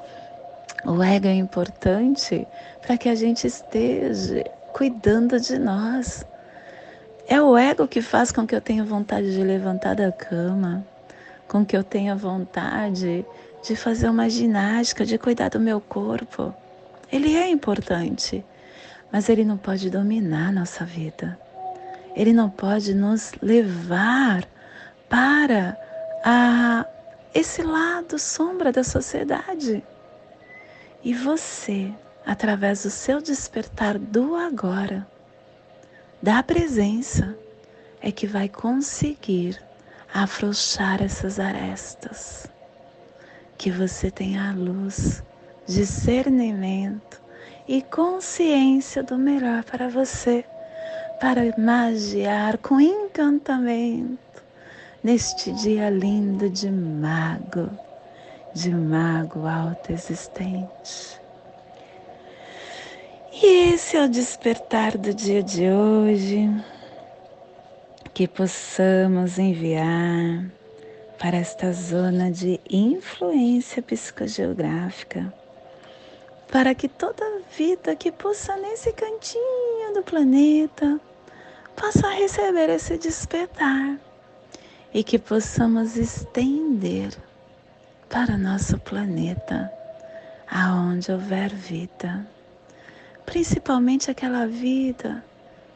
O 0.85 1.03
ego 1.03 1.27
é 1.27 1.35
importante 1.35 2.47
para 2.83 2.99
que 2.99 3.09
a 3.09 3.15
gente 3.15 3.47
esteja 3.47 4.45
cuidando 4.75 5.41
de 5.41 5.59
nós. 5.59 6.25
É 7.33 7.41
o 7.41 7.57
ego 7.57 7.87
que 7.87 8.03
faz 8.03 8.33
com 8.33 8.45
que 8.45 8.57
eu 8.57 8.61
tenha 8.61 8.83
vontade 8.83 9.33
de 9.33 9.45
levantar 9.45 9.95
da 9.95 10.11
cama, 10.11 10.85
com 11.47 11.65
que 11.65 11.77
eu 11.77 11.85
tenha 11.85 12.17
vontade 12.17 13.25
de 13.63 13.77
fazer 13.77 14.09
uma 14.09 14.29
ginástica, 14.29 15.07
de 15.07 15.17
cuidar 15.17 15.49
do 15.49 15.61
meu 15.61 15.81
corpo. 15.81 16.53
Ele 17.13 17.37
é 17.37 17.49
importante, 17.49 18.45
mas 19.13 19.29
ele 19.29 19.45
não 19.45 19.57
pode 19.57 19.89
dominar 19.89 20.49
a 20.49 20.53
nossa 20.53 20.85
vida. 20.85 21.39
Ele 22.17 22.33
não 22.33 22.51
pode 22.51 22.93
nos 22.95 23.31
levar 23.41 24.45
para 25.09 25.79
a 26.25 26.85
esse 27.33 27.63
lado 27.63 28.19
sombra 28.19 28.73
da 28.73 28.83
sociedade. 28.83 29.85
E 31.05 31.15
você, 31.15 31.93
através 32.27 32.83
do 32.83 32.91
seu 32.91 33.23
despertar 33.23 34.01
do 34.01 34.35
agora, 34.35 35.07
da 36.23 36.43
presença, 36.43 37.35
é 38.03 38.13
que 38.13 38.27
vai 38.27 38.49
conseguir 38.49 39.61
afrouxar 40.13 41.03
essas 41.03 41.39
arestas. 41.39 42.47
Que 43.57 43.71
você 43.71 44.11
tenha 44.11 44.51
a 44.51 44.55
luz, 44.55 45.23
discernimento 45.67 47.21
e 47.67 47.83
consciência 47.83 49.03
do 49.03 49.17
melhor 49.17 49.65
para 49.65 49.89
você, 49.89 50.45
para 51.21 51.55
magiar 51.59 52.59
com 52.59 52.81
encantamento 52.81 54.19
neste 55.03 55.53
dia 55.53 55.89
lindo 55.89 56.51
de 56.51 56.71
mago, 56.71 57.71
de 58.55 58.71
mago 58.75 59.47
autoexistente. 59.47 61.20
E 63.43 63.73
esse 63.73 63.97
é 63.97 64.05
o 64.05 64.09
despertar 64.09 64.99
do 64.99 65.15
dia 65.15 65.43
de 65.43 65.71
hoje, 65.71 66.47
que 68.13 68.29
possamos 68.29 69.39
enviar 69.39 70.45
para 71.19 71.39
esta 71.39 71.73
zona 71.73 72.31
de 72.31 72.61
influência 72.69 73.81
psicogeográfica, 73.81 75.33
para 76.53 76.75
que 76.75 76.87
toda 76.87 77.41
vida 77.57 77.97
que 77.97 78.13
possa 78.13 78.55
nesse 78.59 78.93
cantinho 78.93 79.95
do 79.95 80.03
planeta 80.03 81.01
possa 81.75 82.11
receber 82.11 82.69
esse 82.69 82.99
despertar 82.99 83.99
e 84.93 85.03
que 85.03 85.19
possamos 85.19 85.97
estender 85.97 87.17
para 88.07 88.37
nosso 88.37 88.79
planeta, 88.81 89.73
aonde 90.47 91.11
houver 91.11 91.49
vida, 91.49 92.29
principalmente 93.31 94.11
aquela 94.11 94.45
vida 94.45 95.25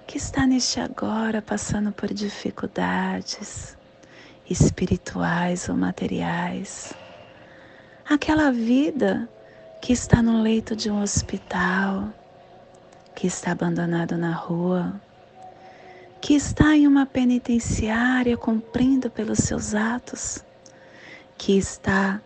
que 0.09 0.19
está 0.19 0.45
neste 0.45 0.81
agora 0.81 1.40
passando 1.40 1.93
por 1.93 2.12
dificuldades 2.12 3.79
espirituais 4.51 5.69
ou 5.69 5.77
materiais. 5.77 6.93
Aquela 8.11 8.51
vida 8.51 9.29
que 9.81 9.93
está 9.93 10.21
no 10.21 10.43
leito 10.43 10.75
de 10.75 10.90
um 10.90 11.01
hospital, 11.01 12.12
que 13.14 13.29
está 13.29 13.53
abandonado 13.53 14.19
na 14.19 14.33
rua, 14.33 15.01
que 16.21 16.35
está 16.35 16.75
em 16.75 16.88
uma 16.88 17.07
penitenciária 17.07 18.37
cumprindo 18.37 19.09
pelos 19.09 19.38
seus 19.38 19.77
atos, 19.77 20.45
que 21.38 21.57
está 21.57 22.21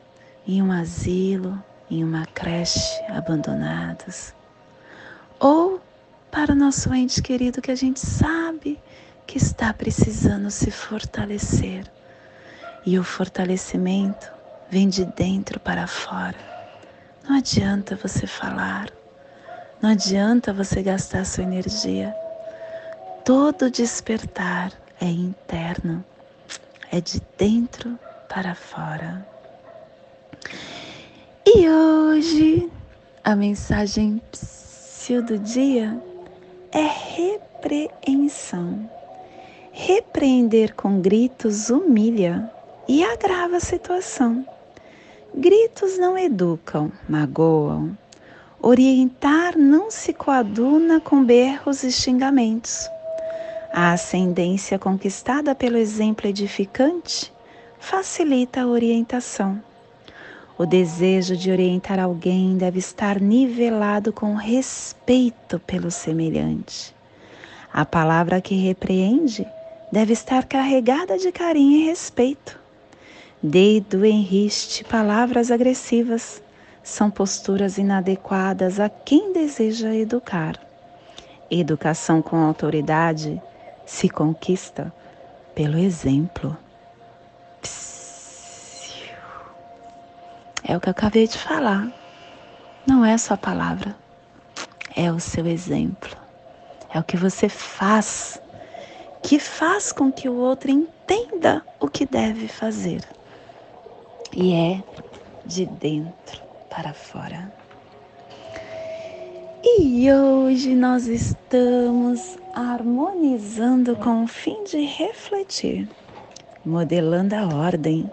em 0.47 0.63
um 0.63 0.73
asilo, 0.73 1.63
em 1.91 2.03
uma 2.03 2.25
creche 2.25 2.99
abandonados, 3.11 4.33
ou 5.41 5.81
para 6.31 6.53
o 6.53 6.57
nosso 6.57 6.93
ente 6.93 7.23
querido 7.23 7.63
que 7.63 7.71
a 7.71 7.75
gente 7.75 8.01
sabe 8.01 8.81
que 9.27 9.39
está 9.39 9.73
precisando 9.73 10.51
se 10.51 10.71
fortalecer 10.71 11.85
e 12.85 12.99
o 12.99 13.05
fortalecimento 13.05 14.31
vem 14.71 14.89
de 14.89 15.05
dentro 15.05 15.61
para 15.61 15.87
fora. 15.87 16.37
Não 17.29 17.37
adianta 17.37 17.97
você 17.97 18.27
falar, 18.27 18.91
não 19.83 19.91
adianta 19.91 20.53
você 20.53 20.83
gastar 20.83 21.25
sua 21.25 21.45
energia. 21.45 22.15
Todo 23.25 23.71
despertar 23.71 24.73
é 25.01 25.07
interno, 25.07 26.05
é 26.91 27.01
de 27.01 27.21
dentro 27.37 27.99
para 28.29 28.55
fora. 28.55 29.27
E 31.47 31.69
hoje 31.69 32.71
a 33.23 33.37
mensagem 33.37 34.23
do 35.07 35.39
dia 35.39 35.99
é 36.71 36.83
repreensão. 37.15 38.91
Repreender 39.73 40.75
com 40.75 41.01
gritos 41.01 41.71
humilha 41.71 42.51
e 42.87 43.03
agrava 43.03 43.57
a 43.57 43.61
situação. 43.61 44.45
Gritos 45.35 45.97
não 45.97 46.19
educam, 46.19 46.93
magoam. 47.09 47.97
Orientar 48.61 49.57
não 49.57 49.91
se 49.91 50.13
coaduna 50.13 51.01
com 51.01 51.25
berros 51.25 51.85
e 51.85 51.93
xingamentos. 51.93 52.87
A 53.73 53.93
ascendência 53.93 54.79
conquistada 54.79 55.55
pelo 55.55 55.79
exemplo 55.79 56.27
edificante 56.27 57.33
facilita 57.79 58.61
a 58.63 58.67
orientação. 58.67 59.63
O 60.59 60.67
desejo 60.67 61.37
de 61.37 61.53
orientar 61.53 62.01
alguém 62.01 62.57
deve 62.57 62.81
estar 62.81 63.21
nivelado 63.21 64.13
com 64.13 64.35
respeito 64.35 65.61
pelo 65.61 65.89
semelhante. 65.89 66.93
A 67.73 67.87
palavra 67.87 68.41
que 68.41 68.57
repreende 68.57 69.47
deve 69.93 70.13
estar 70.15 70.45
carregada 70.47 71.17
de 71.17 71.31
carinho 71.31 71.83
e 71.83 71.85
respeito. 71.85 72.59
Dedo 73.41 74.05
em 74.05 74.21
riste, 74.21 74.83
palavras 74.83 75.53
agressivas, 75.53 76.43
são 76.83 77.09
posturas 77.09 77.79
inadequadas 77.79 78.81
a 78.81 78.89
quem 78.89 79.33
deseja 79.33 79.95
educar. 79.95 80.59
Educação 81.49 82.21
com 82.21 82.37
autoridade 82.37 83.41
se 83.87 84.09
conquista 84.09 84.93
pelo 85.55 85.79
exemplo. 85.79 86.57
É 90.69 90.77
o 90.77 90.81
que 90.81 90.89
eu 90.89 90.93
acabei 90.93 91.27
de 91.27 91.39
falar. 91.39 91.91
Não 92.87 93.03
é 93.05 93.17
só 93.17 93.35
a 93.35 93.39
palavra, 93.39 93.97
é 94.95 95.11
o 95.11 95.19
seu 95.19 95.47
exemplo. 95.47 96.15
É 96.93 97.01
o 97.01 97.05
que 97.05 97.17
você 97.17 97.49
faz, 97.49 98.41
que 99.23 99.39
faz 99.39 99.93
com 99.93 100.13
que 100.13 100.29
o 100.29 100.35
outro 100.35 100.71
entenda 100.71 101.65
o 101.81 101.89
que 101.89 102.07
deve 102.07 102.49
fazer 102.49 103.03
e 104.33 104.53
é 104.55 104.83
de 105.45 105.67
dentro 105.67 106.43
para 106.69 106.93
fora. 106.93 107.53
E 109.65 110.11
hoje 110.13 110.75
nós 110.75 111.07
estamos 111.07 112.39
harmonizando 112.55 113.97
com 113.97 114.25
o 114.25 114.27
fim 114.27 114.65
de 114.65 114.85
refletir, 114.85 115.89
modelando 116.65 117.35
a 117.35 117.47
ordem, 117.49 118.09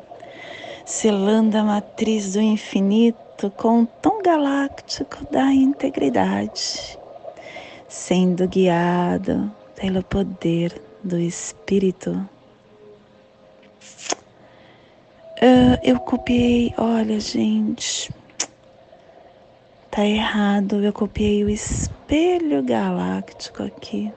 selando 0.85 1.57
a 1.57 1.63
matriz 1.63 2.33
do 2.33 2.41
infinito 2.41 3.51
com 3.57 3.81
o 3.81 3.85
tom 3.85 4.21
galáctico 4.21 5.25
da 5.31 5.51
integridade, 5.51 6.97
sendo 7.87 8.47
guiado 8.47 9.51
pelo 9.75 10.03
poder 10.03 10.81
do 11.03 11.19
Espírito 11.19 12.27
Uh, 15.41 15.77
eu 15.83 15.99
copiei, 15.99 16.73
olha, 16.77 17.19
gente, 17.19 18.09
tá 19.91 20.05
errado. 20.05 20.81
Eu 20.81 20.93
copiei 20.93 21.43
o 21.43 21.49
espelho 21.49 22.63
galáctico 22.63 23.63
aqui. 23.63 24.13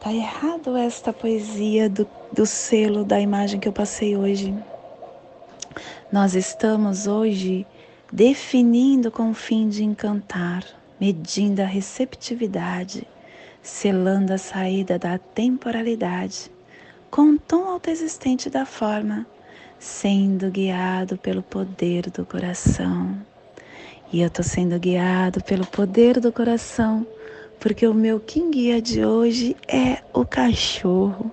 Tá 0.00 0.12
errado 0.12 0.76
esta 0.76 1.12
poesia 1.12 1.90
do, 1.90 2.08
do 2.36 2.44
selo 2.44 3.02
da 3.02 3.18
imagem 3.18 3.58
que 3.58 3.66
eu 3.66 3.72
passei 3.72 4.14
hoje. 4.14 4.54
Nós 6.12 6.34
estamos 6.34 7.06
hoje 7.06 7.66
definindo 8.12 9.10
com 9.10 9.30
o 9.30 9.34
fim 9.34 9.70
de 9.70 9.82
encantar, 9.82 10.62
medindo 11.00 11.62
a 11.62 11.64
receptividade, 11.64 13.08
selando 13.62 14.34
a 14.34 14.38
saída 14.38 14.98
da 14.98 15.16
temporalidade 15.16 16.50
com 17.10 17.30
o 17.30 17.38
tom 17.38 17.68
autoexistente 17.68 18.50
da 18.50 18.66
forma, 18.66 19.26
sendo 19.78 20.50
guiado 20.50 21.16
pelo 21.16 21.42
poder 21.42 22.10
do 22.10 22.26
coração. 22.26 23.16
E 24.12 24.20
eu 24.20 24.28
estou 24.28 24.44
sendo 24.44 24.78
guiado 24.78 25.42
pelo 25.42 25.66
poder 25.66 26.20
do 26.20 26.30
coração, 26.30 27.06
porque 27.58 27.86
o 27.86 27.94
meu 27.94 28.20
King 28.20 28.50
Guia 28.50 28.82
de 28.82 29.04
hoje 29.04 29.56
é 29.66 30.02
o 30.12 30.26
cachorro. 30.26 31.32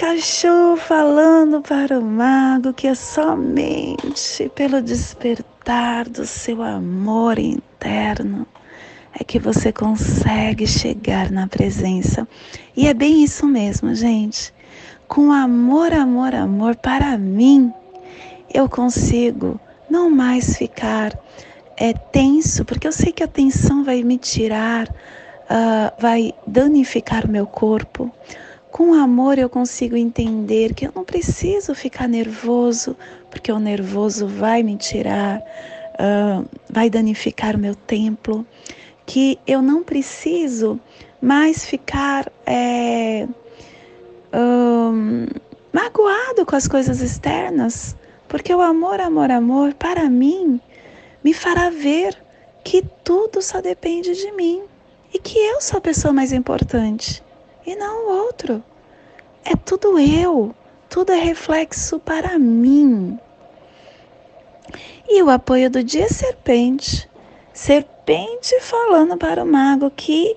Cachorro 0.00 0.78
falando 0.78 1.60
para 1.60 1.98
o 1.98 2.02
mago 2.02 2.72
que 2.72 2.86
é 2.86 2.94
somente 2.94 4.50
pelo 4.54 4.80
despertar 4.80 6.08
do 6.08 6.24
seu 6.24 6.62
amor 6.62 7.38
interno 7.38 8.46
é 9.12 9.22
que 9.22 9.38
você 9.38 9.70
consegue 9.70 10.66
chegar 10.66 11.30
na 11.30 11.46
presença. 11.46 12.26
E 12.74 12.88
é 12.88 12.94
bem 12.94 13.22
isso 13.22 13.46
mesmo, 13.46 13.94
gente. 13.94 14.54
Com 15.06 15.30
amor, 15.30 15.92
amor, 15.92 16.34
amor 16.34 16.76
para 16.76 17.18
mim, 17.18 17.70
eu 18.54 18.70
consigo 18.70 19.60
não 19.90 20.08
mais 20.08 20.56
ficar 20.56 21.12
é, 21.76 21.92
tenso, 21.92 22.64
porque 22.64 22.88
eu 22.88 22.92
sei 22.92 23.12
que 23.12 23.22
a 23.22 23.28
tensão 23.28 23.84
vai 23.84 24.02
me 24.02 24.16
tirar, 24.16 24.88
uh, 24.88 25.92
vai 26.00 26.32
danificar 26.46 27.28
meu 27.28 27.46
corpo. 27.46 28.10
Com 28.70 28.94
amor 28.94 29.36
eu 29.36 29.48
consigo 29.48 29.96
entender 29.96 30.74
que 30.74 30.86
eu 30.86 30.92
não 30.94 31.04
preciso 31.04 31.74
ficar 31.74 32.08
nervoso, 32.08 32.96
porque 33.28 33.50
o 33.50 33.58
nervoso 33.58 34.28
vai 34.28 34.62
me 34.62 34.76
tirar, 34.76 35.40
uh, 35.40 36.48
vai 36.68 36.88
danificar 36.88 37.56
o 37.56 37.58
meu 37.58 37.74
templo 37.74 38.46
que 39.04 39.40
eu 39.44 39.60
não 39.60 39.82
preciso 39.82 40.78
mais 41.20 41.66
ficar 41.66 42.30
é, 42.46 43.26
um, 44.32 45.26
magoado 45.72 46.46
com 46.46 46.54
as 46.54 46.68
coisas 46.68 47.00
externas, 47.00 47.96
porque 48.28 48.54
o 48.54 48.60
amor, 48.60 49.00
amor, 49.00 49.32
amor, 49.32 49.74
para 49.74 50.08
mim, 50.08 50.60
me 51.24 51.34
fará 51.34 51.70
ver 51.70 52.16
que 52.62 52.84
tudo 53.02 53.42
só 53.42 53.60
depende 53.60 54.14
de 54.14 54.30
mim 54.30 54.62
e 55.12 55.18
que 55.18 55.36
eu 55.36 55.60
sou 55.60 55.78
a 55.78 55.80
pessoa 55.80 56.14
mais 56.14 56.32
importante 56.32 57.20
e 57.66 57.74
não 57.76 58.06
o 58.06 58.24
outro. 58.24 58.62
É 59.44 59.56
tudo 59.56 59.98
eu, 59.98 60.54
tudo 60.88 61.12
é 61.12 61.18
reflexo 61.18 61.98
para 61.98 62.38
mim. 62.38 63.18
E 65.08 65.22
o 65.22 65.30
apoio 65.30 65.70
do 65.70 65.82
dia 65.82 66.08
serpente. 66.08 67.08
Serpente 67.52 68.60
falando 68.60 69.16
para 69.16 69.42
o 69.42 69.46
mago 69.46 69.90
que 69.90 70.36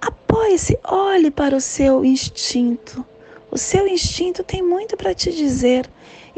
apoie-se, 0.00 0.78
olhe 0.84 1.30
para 1.30 1.56
o 1.56 1.60
seu 1.60 2.04
instinto. 2.04 3.04
O 3.50 3.56
seu 3.58 3.86
instinto 3.86 4.42
tem 4.42 4.62
muito 4.62 4.96
para 4.96 5.14
te 5.14 5.32
dizer 5.32 5.88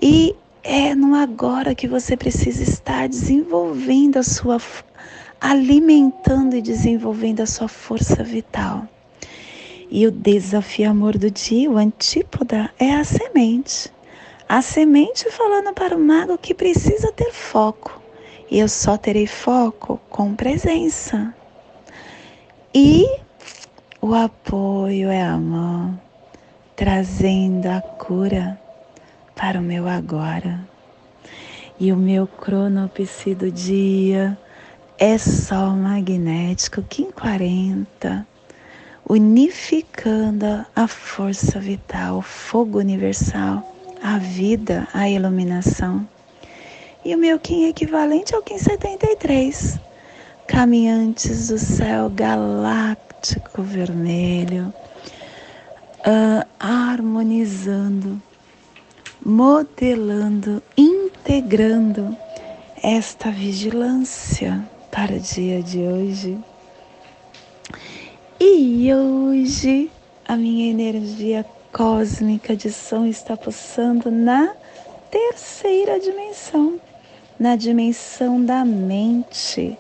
e 0.00 0.36
é 0.62 0.94
no 0.94 1.14
agora 1.14 1.74
que 1.74 1.88
você 1.88 2.16
precisa 2.16 2.62
estar 2.62 3.08
desenvolvendo 3.08 4.18
a 4.18 4.22
sua 4.22 4.58
alimentando 5.40 6.56
e 6.56 6.62
desenvolvendo 6.62 7.40
a 7.40 7.46
sua 7.46 7.68
força 7.68 8.22
vital. 8.22 8.86
E 9.90 10.06
o 10.06 10.10
desafio 10.10 10.90
amor 10.90 11.16
do 11.16 11.30
dia, 11.30 11.70
o 11.70 11.78
antípoda, 11.78 12.70
é 12.78 12.94
a 12.94 13.04
semente. 13.04 13.90
A 14.46 14.60
semente 14.60 15.30
falando 15.30 15.72
para 15.72 15.96
o 15.96 16.00
mago 16.00 16.36
que 16.36 16.52
precisa 16.52 17.10
ter 17.12 17.32
foco. 17.32 18.00
E 18.50 18.58
eu 18.58 18.68
só 18.68 18.98
terei 18.98 19.26
foco 19.26 19.98
com 20.10 20.34
presença. 20.34 21.34
E 22.74 23.06
o 24.00 24.14
apoio 24.14 25.08
é 25.08 25.22
a 25.22 25.38
mão, 25.38 25.98
trazendo 26.76 27.66
a 27.66 27.80
cura 27.80 28.60
para 29.34 29.58
o 29.58 29.62
meu 29.62 29.88
agora. 29.88 30.60
E 31.80 31.90
o 31.92 31.96
meu 31.96 32.26
cronopsi 32.26 33.34
do 33.34 33.50
dia 33.50 34.36
é 34.98 35.16
Sol 35.16 35.70
magnético 35.70 36.82
Kim 36.82 37.10
40, 37.10 38.26
unificando 39.08 40.66
a 40.76 40.86
força 40.86 41.58
vital, 41.58 42.18
o 42.18 42.22
fogo 42.22 42.78
universal, 42.78 43.74
a 44.02 44.18
vida, 44.18 44.86
a 44.92 45.08
iluminação. 45.08 46.06
E 47.04 47.14
o 47.14 47.18
meu 47.18 47.38
Kim 47.38 47.64
equivalente 47.64 48.34
ao 48.34 48.42
Kim 48.42 48.58
73, 48.58 49.78
caminhantes 50.46 51.48
do 51.48 51.58
céu 51.58 52.10
galáctico 52.10 53.62
vermelho, 53.62 54.72
uh, 56.00 56.46
harmonizando, 56.60 58.20
modelando, 59.24 60.62
integrando 60.76 62.14
esta 62.82 63.30
vigilância 63.30 64.62
para 64.90 65.14
o 65.14 65.20
dia 65.20 65.62
de 65.62 65.78
hoje. 65.78 66.38
E 68.40 68.94
hoje 68.94 69.90
a 70.24 70.36
minha 70.36 70.70
energia 70.70 71.44
cósmica 71.72 72.54
de 72.54 72.70
som 72.70 73.04
está 73.04 73.36
pulsando 73.36 74.12
na 74.12 74.54
terceira 75.10 75.98
dimensão, 75.98 76.80
na 77.36 77.56
dimensão 77.56 78.44
da 78.44 78.64
mente, 78.64 79.76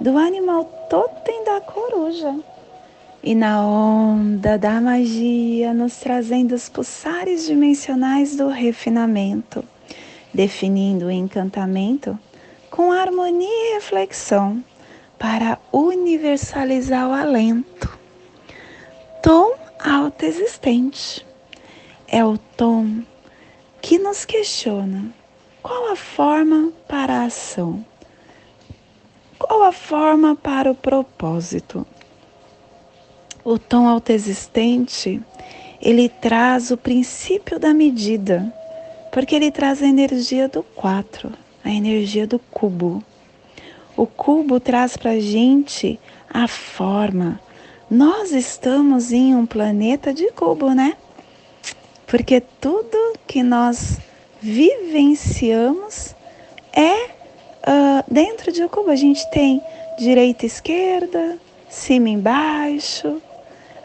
do 0.00 0.16
animal 0.16 0.66
totem 0.88 1.44
da 1.44 1.60
coruja. 1.60 2.32
E 3.24 3.34
na 3.34 3.66
onda 3.66 4.56
da 4.56 4.80
magia, 4.80 5.74
nos 5.74 5.96
trazendo 5.96 6.54
os 6.54 6.68
pulsares 6.68 7.44
dimensionais 7.44 8.36
do 8.36 8.46
refinamento, 8.46 9.64
definindo 10.32 11.06
o 11.06 11.10
encantamento 11.10 12.16
com 12.70 12.92
harmonia 12.92 13.48
e 13.48 13.74
reflexão 13.74 14.62
para 15.18 15.58
universalizar 15.72 17.08
o 17.08 17.12
alento. 17.12 17.95
Tom 19.26 19.56
autoexistente 19.80 21.26
é 22.06 22.24
o 22.24 22.38
tom 22.38 23.02
que 23.82 23.98
nos 23.98 24.24
questiona 24.24 25.12
qual 25.60 25.90
a 25.90 25.96
forma 25.96 26.72
para 26.86 27.12
a 27.12 27.24
ação, 27.24 27.84
qual 29.36 29.64
a 29.64 29.72
forma 29.72 30.36
para 30.36 30.70
o 30.70 30.76
propósito. 30.76 31.84
O 33.42 33.58
tom 33.58 33.88
autoexistente, 33.88 35.20
ele 35.82 36.08
traz 36.08 36.70
o 36.70 36.76
princípio 36.76 37.58
da 37.58 37.74
medida, 37.74 38.54
porque 39.10 39.34
ele 39.34 39.50
traz 39.50 39.82
a 39.82 39.88
energia 39.88 40.48
do 40.48 40.62
quatro 40.62 41.32
a 41.64 41.70
energia 41.72 42.28
do 42.28 42.38
cubo. 42.38 43.02
O 43.96 44.06
cubo 44.06 44.60
traz 44.60 44.96
para 44.96 45.10
a 45.10 45.20
gente 45.20 45.98
a 46.32 46.46
forma. 46.46 47.40
Nós 47.90 48.32
estamos 48.32 49.12
em 49.12 49.36
um 49.36 49.46
planeta 49.46 50.12
de 50.12 50.32
cubo, 50.32 50.72
né? 50.72 50.96
Porque 52.04 52.40
tudo 52.40 53.14
que 53.28 53.44
nós 53.44 53.98
vivenciamos 54.40 56.12
é 56.72 57.04
uh, 57.04 58.04
dentro 58.10 58.50
de 58.50 58.64
um 58.64 58.68
cubo. 58.68 58.90
A 58.90 58.96
gente 58.96 59.24
tem 59.30 59.62
direita, 60.00 60.44
esquerda, 60.44 61.38
cima, 61.68 62.08
embaixo, 62.08 63.22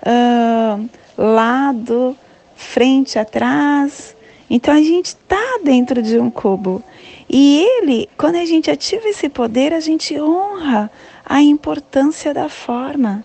uh, 0.01 0.89
lado, 1.15 2.17
frente, 2.55 3.19
atrás. 3.19 4.15
Então 4.49 4.73
a 4.73 4.81
gente 4.81 5.09
está 5.09 5.59
dentro 5.63 6.01
de 6.01 6.17
um 6.17 6.31
cubo. 6.31 6.83
E 7.29 7.59
ele, 7.59 8.09
quando 8.17 8.37
a 8.37 8.45
gente 8.45 8.71
ativa 8.71 9.07
esse 9.07 9.29
poder, 9.29 9.75
a 9.75 9.79
gente 9.79 10.19
honra 10.19 10.89
a 11.23 11.39
importância 11.39 12.33
da 12.33 12.49
forma 12.49 13.23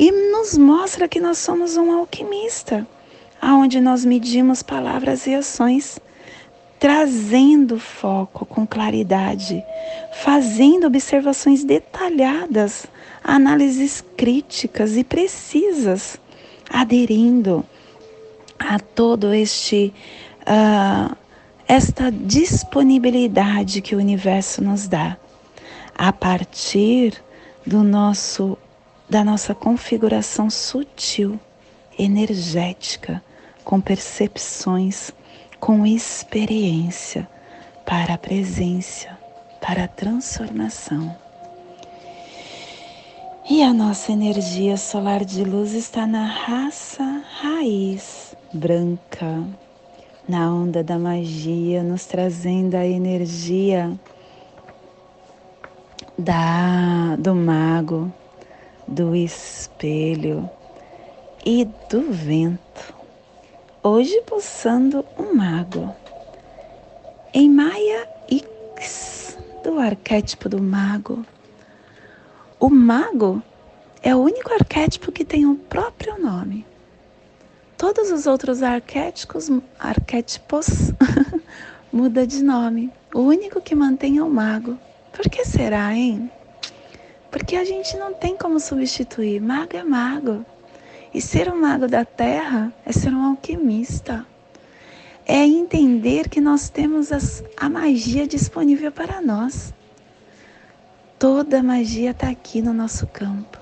e 0.00 0.10
nos 0.10 0.56
mostra 0.56 1.06
que 1.06 1.20
nós 1.20 1.36
somos 1.36 1.76
um 1.76 1.92
alquimista, 1.92 2.86
aonde 3.38 3.82
nós 3.82 4.02
medimos 4.02 4.62
palavras 4.62 5.26
e 5.26 5.34
ações, 5.34 6.00
trazendo 6.78 7.78
foco 7.78 8.46
com 8.46 8.66
claridade, 8.66 9.62
fazendo 10.24 10.86
observações 10.86 11.64
detalhadas, 11.64 12.86
análises 13.22 14.02
críticas 14.16 14.96
e 14.96 15.04
precisas, 15.04 16.18
aderindo 16.70 17.62
a 18.58 18.78
todo 18.78 19.34
este 19.34 19.92
uh, 20.40 21.14
esta 21.68 22.10
disponibilidade 22.10 23.82
que 23.82 23.94
o 23.94 23.98
universo 23.98 24.64
nos 24.64 24.88
dá. 24.88 25.18
A 25.94 26.10
partir 26.10 27.22
do 27.66 27.82
nosso 27.82 28.56
da 29.10 29.24
nossa 29.24 29.52
configuração 29.52 30.48
sutil, 30.48 31.38
energética, 31.98 33.20
com 33.64 33.80
percepções, 33.80 35.10
com 35.58 35.84
experiência 35.84 37.28
para 37.84 38.14
a 38.14 38.18
presença, 38.18 39.18
para 39.60 39.84
a 39.84 39.88
transformação. 39.88 41.14
E 43.50 43.64
a 43.64 43.74
nossa 43.74 44.12
energia 44.12 44.76
solar 44.76 45.24
de 45.24 45.42
luz 45.42 45.72
está 45.72 46.06
na 46.06 46.24
raça 46.24 47.02
raiz 47.40 48.36
branca, 48.54 49.44
na 50.28 50.54
onda 50.54 50.84
da 50.84 50.96
magia, 50.96 51.82
nos 51.82 52.06
trazendo 52.06 52.76
a 52.76 52.86
energia 52.86 53.92
da 56.16 57.16
do 57.16 57.34
mago, 57.34 58.12
do 58.90 59.14
espelho 59.14 60.50
e 61.46 61.64
do 61.88 62.10
vento. 62.10 62.92
Hoje 63.82 64.20
pulsando 64.22 65.06
um 65.16 65.32
mago. 65.32 65.94
Em 67.32 67.48
Maia 67.48 68.08
X, 68.28 69.38
do 69.62 69.78
arquétipo 69.78 70.48
do 70.48 70.60
mago. 70.60 71.24
O 72.58 72.68
mago 72.68 73.40
é 74.02 74.14
o 74.14 74.18
único 74.18 74.52
arquétipo 74.52 75.12
que 75.12 75.24
tem 75.24 75.46
o 75.46 75.54
próprio 75.54 76.20
nome. 76.20 76.66
Todos 77.78 78.10
os 78.10 78.26
outros 78.26 78.60
arquétipos, 78.60 79.48
arquétipos 79.78 80.92
muda 81.92 82.26
de 82.26 82.42
nome. 82.42 82.92
O 83.14 83.20
único 83.20 83.60
que 83.60 83.74
mantém 83.74 84.18
é 84.18 84.22
o 84.22 84.28
mago. 84.28 84.76
Por 85.12 85.30
que 85.30 85.44
será, 85.44 85.94
hein? 85.94 86.30
Porque 87.30 87.56
a 87.56 87.64
gente 87.64 87.96
não 87.96 88.12
tem 88.12 88.36
como 88.36 88.58
substituir. 88.58 89.40
Mago 89.40 89.76
é 89.76 89.84
mago. 89.84 90.44
E 91.12 91.20
ser 91.20 91.48
um 91.52 91.60
mago 91.60 91.86
da 91.86 92.04
terra 92.04 92.72
é 92.84 92.92
ser 92.92 93.12
um 93.12 93.24
alquimista. 93.24 94.26
É 95.26 95.38
entender 95.38 96.28
que 96.28 96.40
nós 96.40 96.68
temos 96.68 97.12
as, 97.12 97.42
a 97.56 97.68
magia 97.68 98.26
disponível 98.26 98.90
para 98.90 99.20
nós. 99.20 99.72
Toda 101.18 101.60
a 101.60 101.62
magia 101.62 102.10
está 102.10 102.28
aqui 102.28 102.60
no 102.60 102.72
nosso 102.72 103.06
campo. 103.06 103.58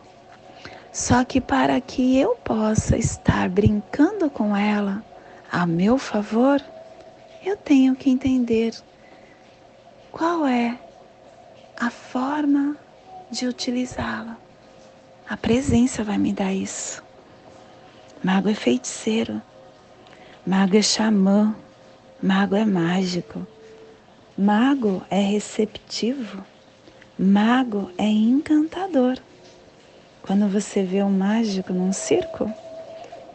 Só 0.93 1.25
que 1.25 1.41
para 1.41 1.81
que 1.81 2.19
eu 2.19 2.35
possa 2.37 2.97
estar 2.97 3.49
brincando 3.49 4.31
com 4.31 4.57
ela 4.57 5.05
a 5.51 5.67
meu 5.67 5.99
favor, 5.99 6.63
eu 7.45 7.57
tenho 7.57 7.95
que 7.95 8.11
entender 8.11 8.75
qual 10.11 10.47
é 10.47 10.79
a 11.79 11.91
forma 11.91 12.77
de 13.31 13.47
utilizá-la, 13.47 14.37
A 15.29 15.37
presença 15.37 16.03
vai 16.03 16.17
me 16.17 16.33
dar 16.33 16.55
isso. 16.55 17.03
Mago 18.25 18.49
é 18.49 18.55
feiticeiro. 18.55 19.43
Mago 20.47 20.75
é 20.75 20.81
xamã. 20.81 21.55
Mago 22.23 22.57
é 22.57 22.65
mágico. 22.65 23.47
Mago 24.37 25.03
é 25.11 25.21
receptivo. 25.21 26.43
Mago 27.19 27.91
é 27.99 28.07
encantador. 28.07 29.19
Quando 30.23 30.49
você 30.49 30.83
vê 30.83 31.03
um 31.03 31.11
mágico 31.11 31.75
num 31.75 31.93
circo, 31.93 32.51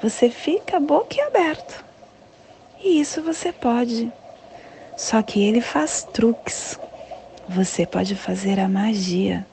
você 0.01 0.31
fica 0.31 0.79
boquiaberto. 0.79 1.85
E 2.83 2.99
isso 2.99 3.21
você 3.21 3.53
pode. 3.53 4.11
Só 4.97 5.21
que 5.21 5.43
ele 5.43 5.61
faz 5.61 6.03
truques. 6.11 6.79
Você 7.47 7.85
pode 7.85 8.15
fazer 8.15 8.59
a 8.59 8.67
magia. 8.67 9.45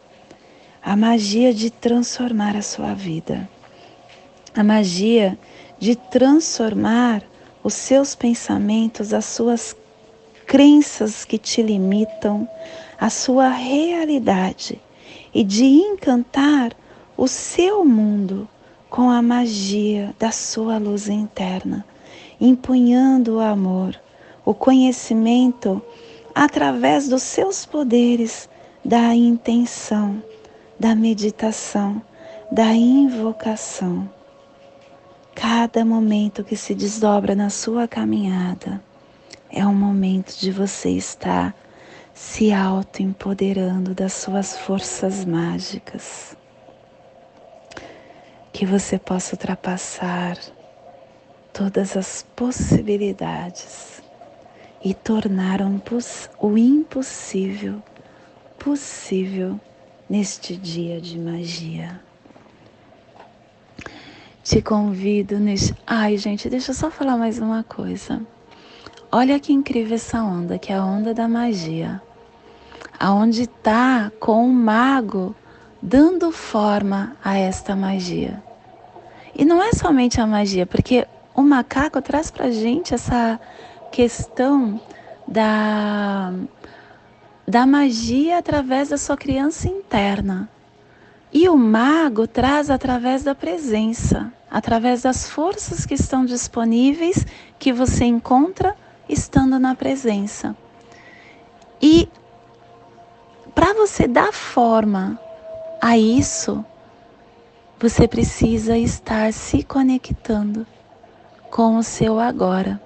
A 0.82 0.96
magia 0.96 1.52
de 1.52 1.70
transformar 1.70 2.56
a 2.56 2.62
sua 2.62 2.94
vida. 2.94 3.48
A 4.54 4.64
magia 4.64 5.38
de 5.78 5.94
transformar 5.94 7.22
os 7.62 7.74
seus 7.74 8.14
pensamentos, 8.14 9.12
as 9.12 9.26
suas 9.26 9.76
crenças 10.46 11.24
que 11.24 11.36
te 11.36 11.62
limitam, 11.62 12.48
a 12.98 13.10
sua 13.10 13.48
realidade 13.50 14.80
e 15.34 15.44
de 15.44 15.64
encantar 15.64 16.72
o 17.14 17.28
seu 17.28 17.84
mundo 17.84 18.48
com 18.88 19.10
a 19.10 19.20
magia 19.20 20.14
da 20.18 20.32
sua 20.32 20.78
luz 20.78 21.08
interna, 21.08 21.84
empunhando 22.40 23.36
o 23.36 23.40
amor, 23.40 23.94
o 24.46 24.54
conhecimento 24.54 25.80
através 26.34 27.06
dos 27.06 27.22
seus 27.22 27.66
poderes 27.66 28.48
da 28.82 29.14
intenção, 29.14 30.22
da 30.80 30.94
meditação, 30.94 32.00
da 32.50 32.72
invocação. 32.72 34.08
Cada 35.34 35.84
momento 35.84 36.42
que 36.42 36.56
se 36.56 36.74
desdobra 36.74 37.34
na 37.34 37.50
sua 37.50 37.86
caminhada 37.86 38.82
é 39.50 39.66
um 39.66 39.74
momento 39.74 40.34
de 40.38 40.50
você 40.50 40.88
estar 40.88 41.54
se 42.14 42.50
auto-empoderando 42.50 43.94
das 43.94 44.14
suas 44.14 44.56
forças 44.56 45.22
mágicas. 45.22 46.34
Que 48.50 48.64
você 48.64 48.98
possa 48.98 49.34
ultrapassar 49.34 50.38
todas 51.52 51.94
as 51.94 52.24
possibilidades 52.34 54.02
e 54.82 54.94
tornar 54.94 55.60
o 56.40 56.56
impossível 56.56 57.82
possível 58.58 59.60
neste 60.10 60.56
dia 60.56 61.00
de 61.00 61.16
magia. 61.16 62.00
Te 64.42 64.60
convido 64.60 65.38
neste. 65.38 65.72
Ai, 65.86 66.16
gente, 66.18 66.50
deixa 66.50 66.72
eu 66.72 66.74
só 66.74 66.90
falar 66.90 67.16
mais 67.16 67.38
uma 67.38 67.62
coisa. 67.62 68.20
Olha 69.12 69.38
que 69.38 69.52
incrível 69.52 69.94
essa 69.94 70.20
onda, 70.20 70.58
que 70.58 70.72
é 70.72 70.76
a 70.76 70.84
onda 70.84 71.14
da 71.14 71.28
magia. 71.28 72.02
Aonde 72.98 73.42
está 73.42 74.10
com 74.18 74.44
o 74.44 74.52
mago 74.52 75.34
dando 75.80 76.32
forma 76.32 77.16
a 77.22 77.38
esta 77.38 77.76
magia. 77.76 78.42
E 79.34 79.44
não 79.44 79.62
é 79.62 79.72
somente 79.72 80.20
a 80.20 80.26
magia, 80.26 80.66
porque 80.66 81.06
o 81.34 81.42
macaco 81.42 82.02
traz 82.02 82.30
para 82.30 82.50
gente 82.50 82.92
essa 82.92 83.38
questão 83.92 84.80
da, 85.26 86.32
da 87.46 87.66
magia 87.66 88.38
através 88.38 88.90
da 88.90 88.96
sua 88.96 89.16
criança 89.16 89.68
interna. 89.68 90.48
E 91.32 91.48
o 91.48 91.56
mago 91.56 92.26
traz 92.26 92.70
através 92.70 93.22
da 93.22 93.34
presença, 93.34 94.32
através 94.50 95.02
das 95.02 95.28
forças 95.28 95.86
que 95.86 95.94
estão 95.94 96.24
disponíveis, 96.24 97.24
que 97.58 97.72
você 97.72 98.04
encontra 98.04 98.76
estando 99.08 99.58
na 99.58 99.74
presença. 99.74 100.56
E 101.80 102.08
para 103.54 103.72
você 103.74 104.06
dar 104.06 104.32
forma 104.32 105.18
a 105.80 105.96
isso, 105.96 106.64
você 107.78 108.06
precisa 108.06 108.76
estar 108.76 109.32
se 109.32 109.62
conectando 109.62 110.66
com 111.50 111.76
o 111.76 111.82
seu 111.82 112.20
agora, 112.20 112.80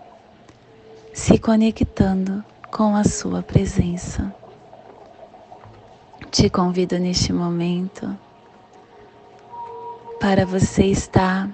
se 1.12 1.38
conectando 1.38 2.44
com 2.70 2.94
a 2.94 3.04
sua 3.04 3.42
presença. 3.42 4.34
Te 6.34 6.50
convido 6.50 6.98
neste 6.98 7.32
momento 7.32 8.18
para 10.18 10.44
você 10.44 10.86
estar, 10.86 11.48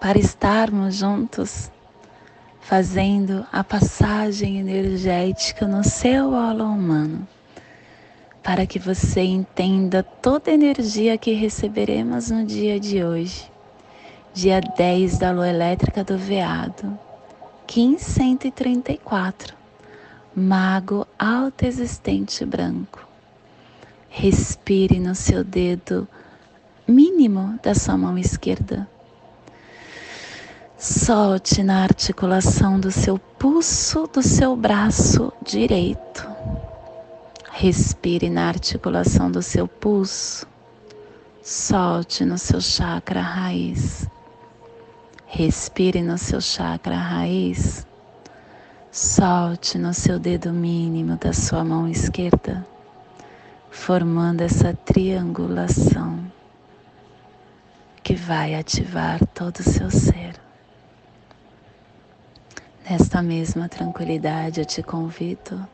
para 0.00 0.18
estarmos 0.18 0.94
juntos 0.94 1.70
fazendo 2.62 3.46
a 3.52 3.62
passagem 3.62 4.58
energética 4.58 5.66
no 5.66 5.84
seu 5.84 6.32
holo 6.32 6.64
humano, 6.64 7.28
para 8.42 8.64
que 8.64 8.78
você 8.78 9.20
entenda 9.20 10.02
toda 10.02 10.50
a 10.50 10.54
energia 10.54 11.18
que 11.18 11.34
receberemos 11.34 12.30
no 12.30 12.46
dia 12.46 12.80
de 12.80 13.04
hoje, 13.04 13.52
dia 14.32 14.62
10 14.62 15.18
da 15.18 15.30
lua 15.30 15.50
elétrica 15.50 16.02
do 16.02 16.16
veado, 16.16 16.98
1534, 17.70 19.54
mago 20.34 21.06
autoexistente 21.18 22.46
branco. 22.46 23.09
Respire 24.10 25.00
no 25.00 25.14
seu 25.14 25.42
dedo 25.42 26.06
mínimo 26.86 27.58
da 27.62 27.74
sua 27.74 27.96
mão 27.96 28.18
esquerda 28.18 28.86
Solte 30.82 31.62
na 31.62 31.82
articulação 31.82 32.80
do 32.80 32.90
seu 32.90 33.18
pulso 33.18 34.06
do 34.06 34.22
seu 34.22 34.56
braço 34.56 35.30
direito. 35.44 36.26
Respire 37.50 38.30
na 38.30 38.48
articulação 38.48 39.30
do 39.30 39.42
seu 39.42 39.68
pulso. 39.68 40.46
Solte 41.42 42.24
no 42.24 42.38
seu 42.38 42.62
chakra 42.62 43.20
raiz. 43.20 44.08
Respire 45.26 46.00
no 46.00 46.16
seu 46.16 46.40
chakra 46.40 46.96
raiz. 46.96 47.86
Solte 48.90 49.76
no 49.76 49.92
seu 49.92 50.18
dedo 50.18 50.50
mínimo 50.50 51.18
da 51.18 51.34
sua 51.34 51.62
mão 51.62 51.86
esquerda, 51.86 52.66
formando 53.70 54.42
essa 54.42 54.74
triangulação 54.74 56.30
que 58.02 58.14
vai 58.14 58.54
ativar 58.54 59.24
todo 59.26 59.58
o 59.58 59.62
seu 59.62 59.90
ser. 59.90 60.34
Nesta 62.88 63.22
mesma 63.22 63.68
tranquilidade, 63.68 64.60
eu 64.60 64.66
te 64.66 64.82
convido 64.82 65.64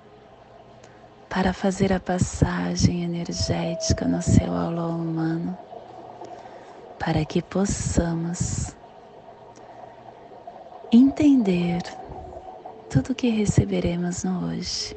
para 1.31 1.53
fazer 1.53 1.93
a 1.93 1.99
passagem 1.99 3.05
energética 3.05 4.07
no 4.07 4.21
seu 4.21 4.55
aula 4.55 4.87
humano, 4.89 5.57
para 6.99 7.25
que 7.25 7.41
possamos 7.41 8.75
entender 10.93 11.83
tudo 12.91 13.15
que 13.15 13.31
receberemos 13.31 14.25
no 14.25 14.47
hoje, 14.47 14.97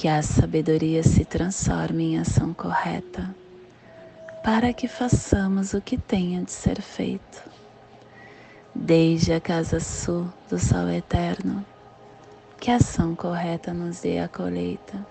que 0.00 0.08
a 0.08 0.22
sabedoria 0.22 1.02
se 1.02 1.26
transforme 1.26 2.14
em 2.14 2.18
ação 2.18 2.54
correta, 2.54 3.34
para 4.42 4.72
que 4.72 4.88
façamos 4.88 5.74
o 5.74 5.80
que 5.82 5.98
tenha 5.98 6.42
de 6.42 6.50
ser 6.50 6.80
feito, 6.80 7.42
desde 8.74 9.34
a 9.34 9.38
casa 9.38 9.78
sul 9.78 10.26
do 10.48 10.58
sol 10.58 10.88
eterno 10.88 11.62
que 12.58 12.70
a 12.70 12.76
ação 12.76 13.14
correta 13.14 13.74
nos 13.74 14.00
dê 14.00 14.20
a 14.20 14.26
colheita, 14.26 15.06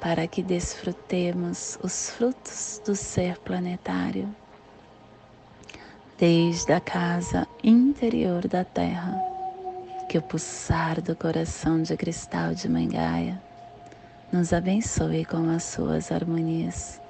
para 0.00 0.26
que 0.26 0.42
desfrutemos 0.42 1.78
os 1.82 2.08
frutos 2.08 2.80
do 2.82 2.96
ser 2.96 3.36
planetário, 3.40 4.34
desde 6.16 6.72
a 6.72 6.80
casa 6.80 7.46
interior 7.62 8.48
da 8.48 8.64
Terra, 8.64 9.20
que 10.08 10.16
o 10.16 10.22
pulsar 10.22 11.02
do 11.02 11.14
coração 11.14 11.82
de 11.82 11.94
cristal 11.98 12.54
de 12.54 12.66
Mangaia 12.66 13.49
nos 14.32 14.52
abençoe 14.52 15.24
com 15.24 15.50
as 15.50 15.64
suas 15.64 16.12
harmonias, 16.12 17.00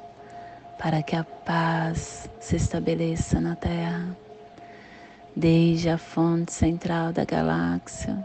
para 0.78 1.02
que 1.02 1.14
a 1.14 1.22
paz 1.24 2.30
se 2.40 2.56
estabeleça 2.56 3.40
na 3.40 3.54
Terra, 3.54 4.16
desde 5.36 5.90
a 5.90 5.98
fonte 5.98 6.52
central 6.52 7.12
da 7.12 7.24
galáxia, 7.24 8.16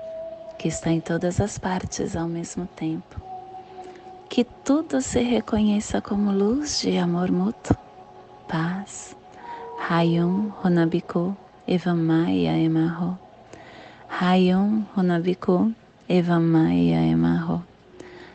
que 0.57 0.69
está 0.69 0.91
em 0.91 1.01
todas 1.01 1.41
as 1.41 1.57
partes 1.57 2.15
ao 2.15 2.27
mesmo 2.27 2.65
tempo. 2.75 3.21
Que 4.29 4.43
tudo 4.43 5.01
se 5.01 5.21
reconheça 5.21 6.01
como 6.01 6.31
luz 6.31 6.79
de 6.79 6.97
amor 6.97 7.31
mútuo, 7.31 7.75
paz. 8.47 9.15
Hayum 9.89 10.51
Honabiku 10.63 11.35
Evamaya 11.67 12.57
Emarro. 12.57 13.19
Hayum 14.09 14.85
Honabiku 14.95 15.71
Evamaya 16.09 17.05
Emarro. 17.05 17.63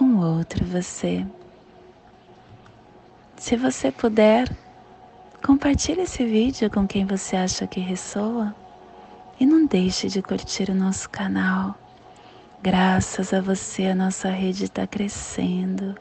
um 0.00 0.18
outro 0.18 0.64
você. 0.64 1.26
Se 3.36 3.56
você 3.56 3.92
puder, 3.92 4.50
compartilhe 5.44 6.02
esse 6.02 6.24
vídeo 6.24 6.70
com 6.70 6.86
quem 6.86 7.04
você 7.04 7.36
acha 7.36 7.66
que 7.66 7.80
ressoa 7.80 8.54
e 9.38 9.46
não 9.46 9.66
deixe 9.66 10.08
de 10.08 10.22
curtir 10.22 10.70
o 10.70 10.74
nosso 10.74 11.08
canal. 11.10 11.76
Graças 12.62 13.32
a 13.32 13.40
você, 13.40 13.86
a 13.86 13.94
nossa 13.94 14.30
rede 14.30 14.64
está 14.64 14.86
crescendo 14.86 15.94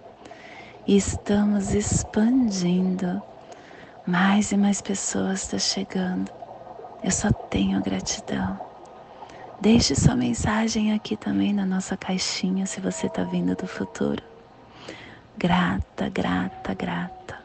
e 0.88 0.96
estamos 0.96 1.74
expandindo. 1.74 3.22
Mais 4.06 4.52
e 4.52 4.58
mais 4.58 4.82
pessoas 4.82 5.44
estão 5.44 5.60
chegando. 5.60 6.32
Eu 7.04 7.12
só 7.12 7.32
tenho 7.32 7.82
gratidão. 7.82 8.73
Deixe 9.64 9.96
sua 9.96 10.14
mensagem 10.14 10.92
aqui 10.92 11.16
também 11.16 11.54
na 11.54 11.66
nossa 11.66 11.96
caixinha 11.96 12.66
se 12.66 12.82
você 12.82 13.08
está 13.08 13.24
vindo 13.24 13.56
do 13.56 13.66
futuro. 13.66 14.22
Grata, 15.38 16.10
grata, 16.10 16.74
grata. 16.74 17.40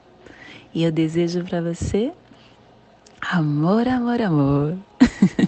E 0.75 0.83
eu 0.83 0.91
desejo 0.91 1.45
para 1.45 1.63
você 1.63 2.13
amor, 3.21 3.87
amor, 3.87 4.21
amor. 4.21 4.77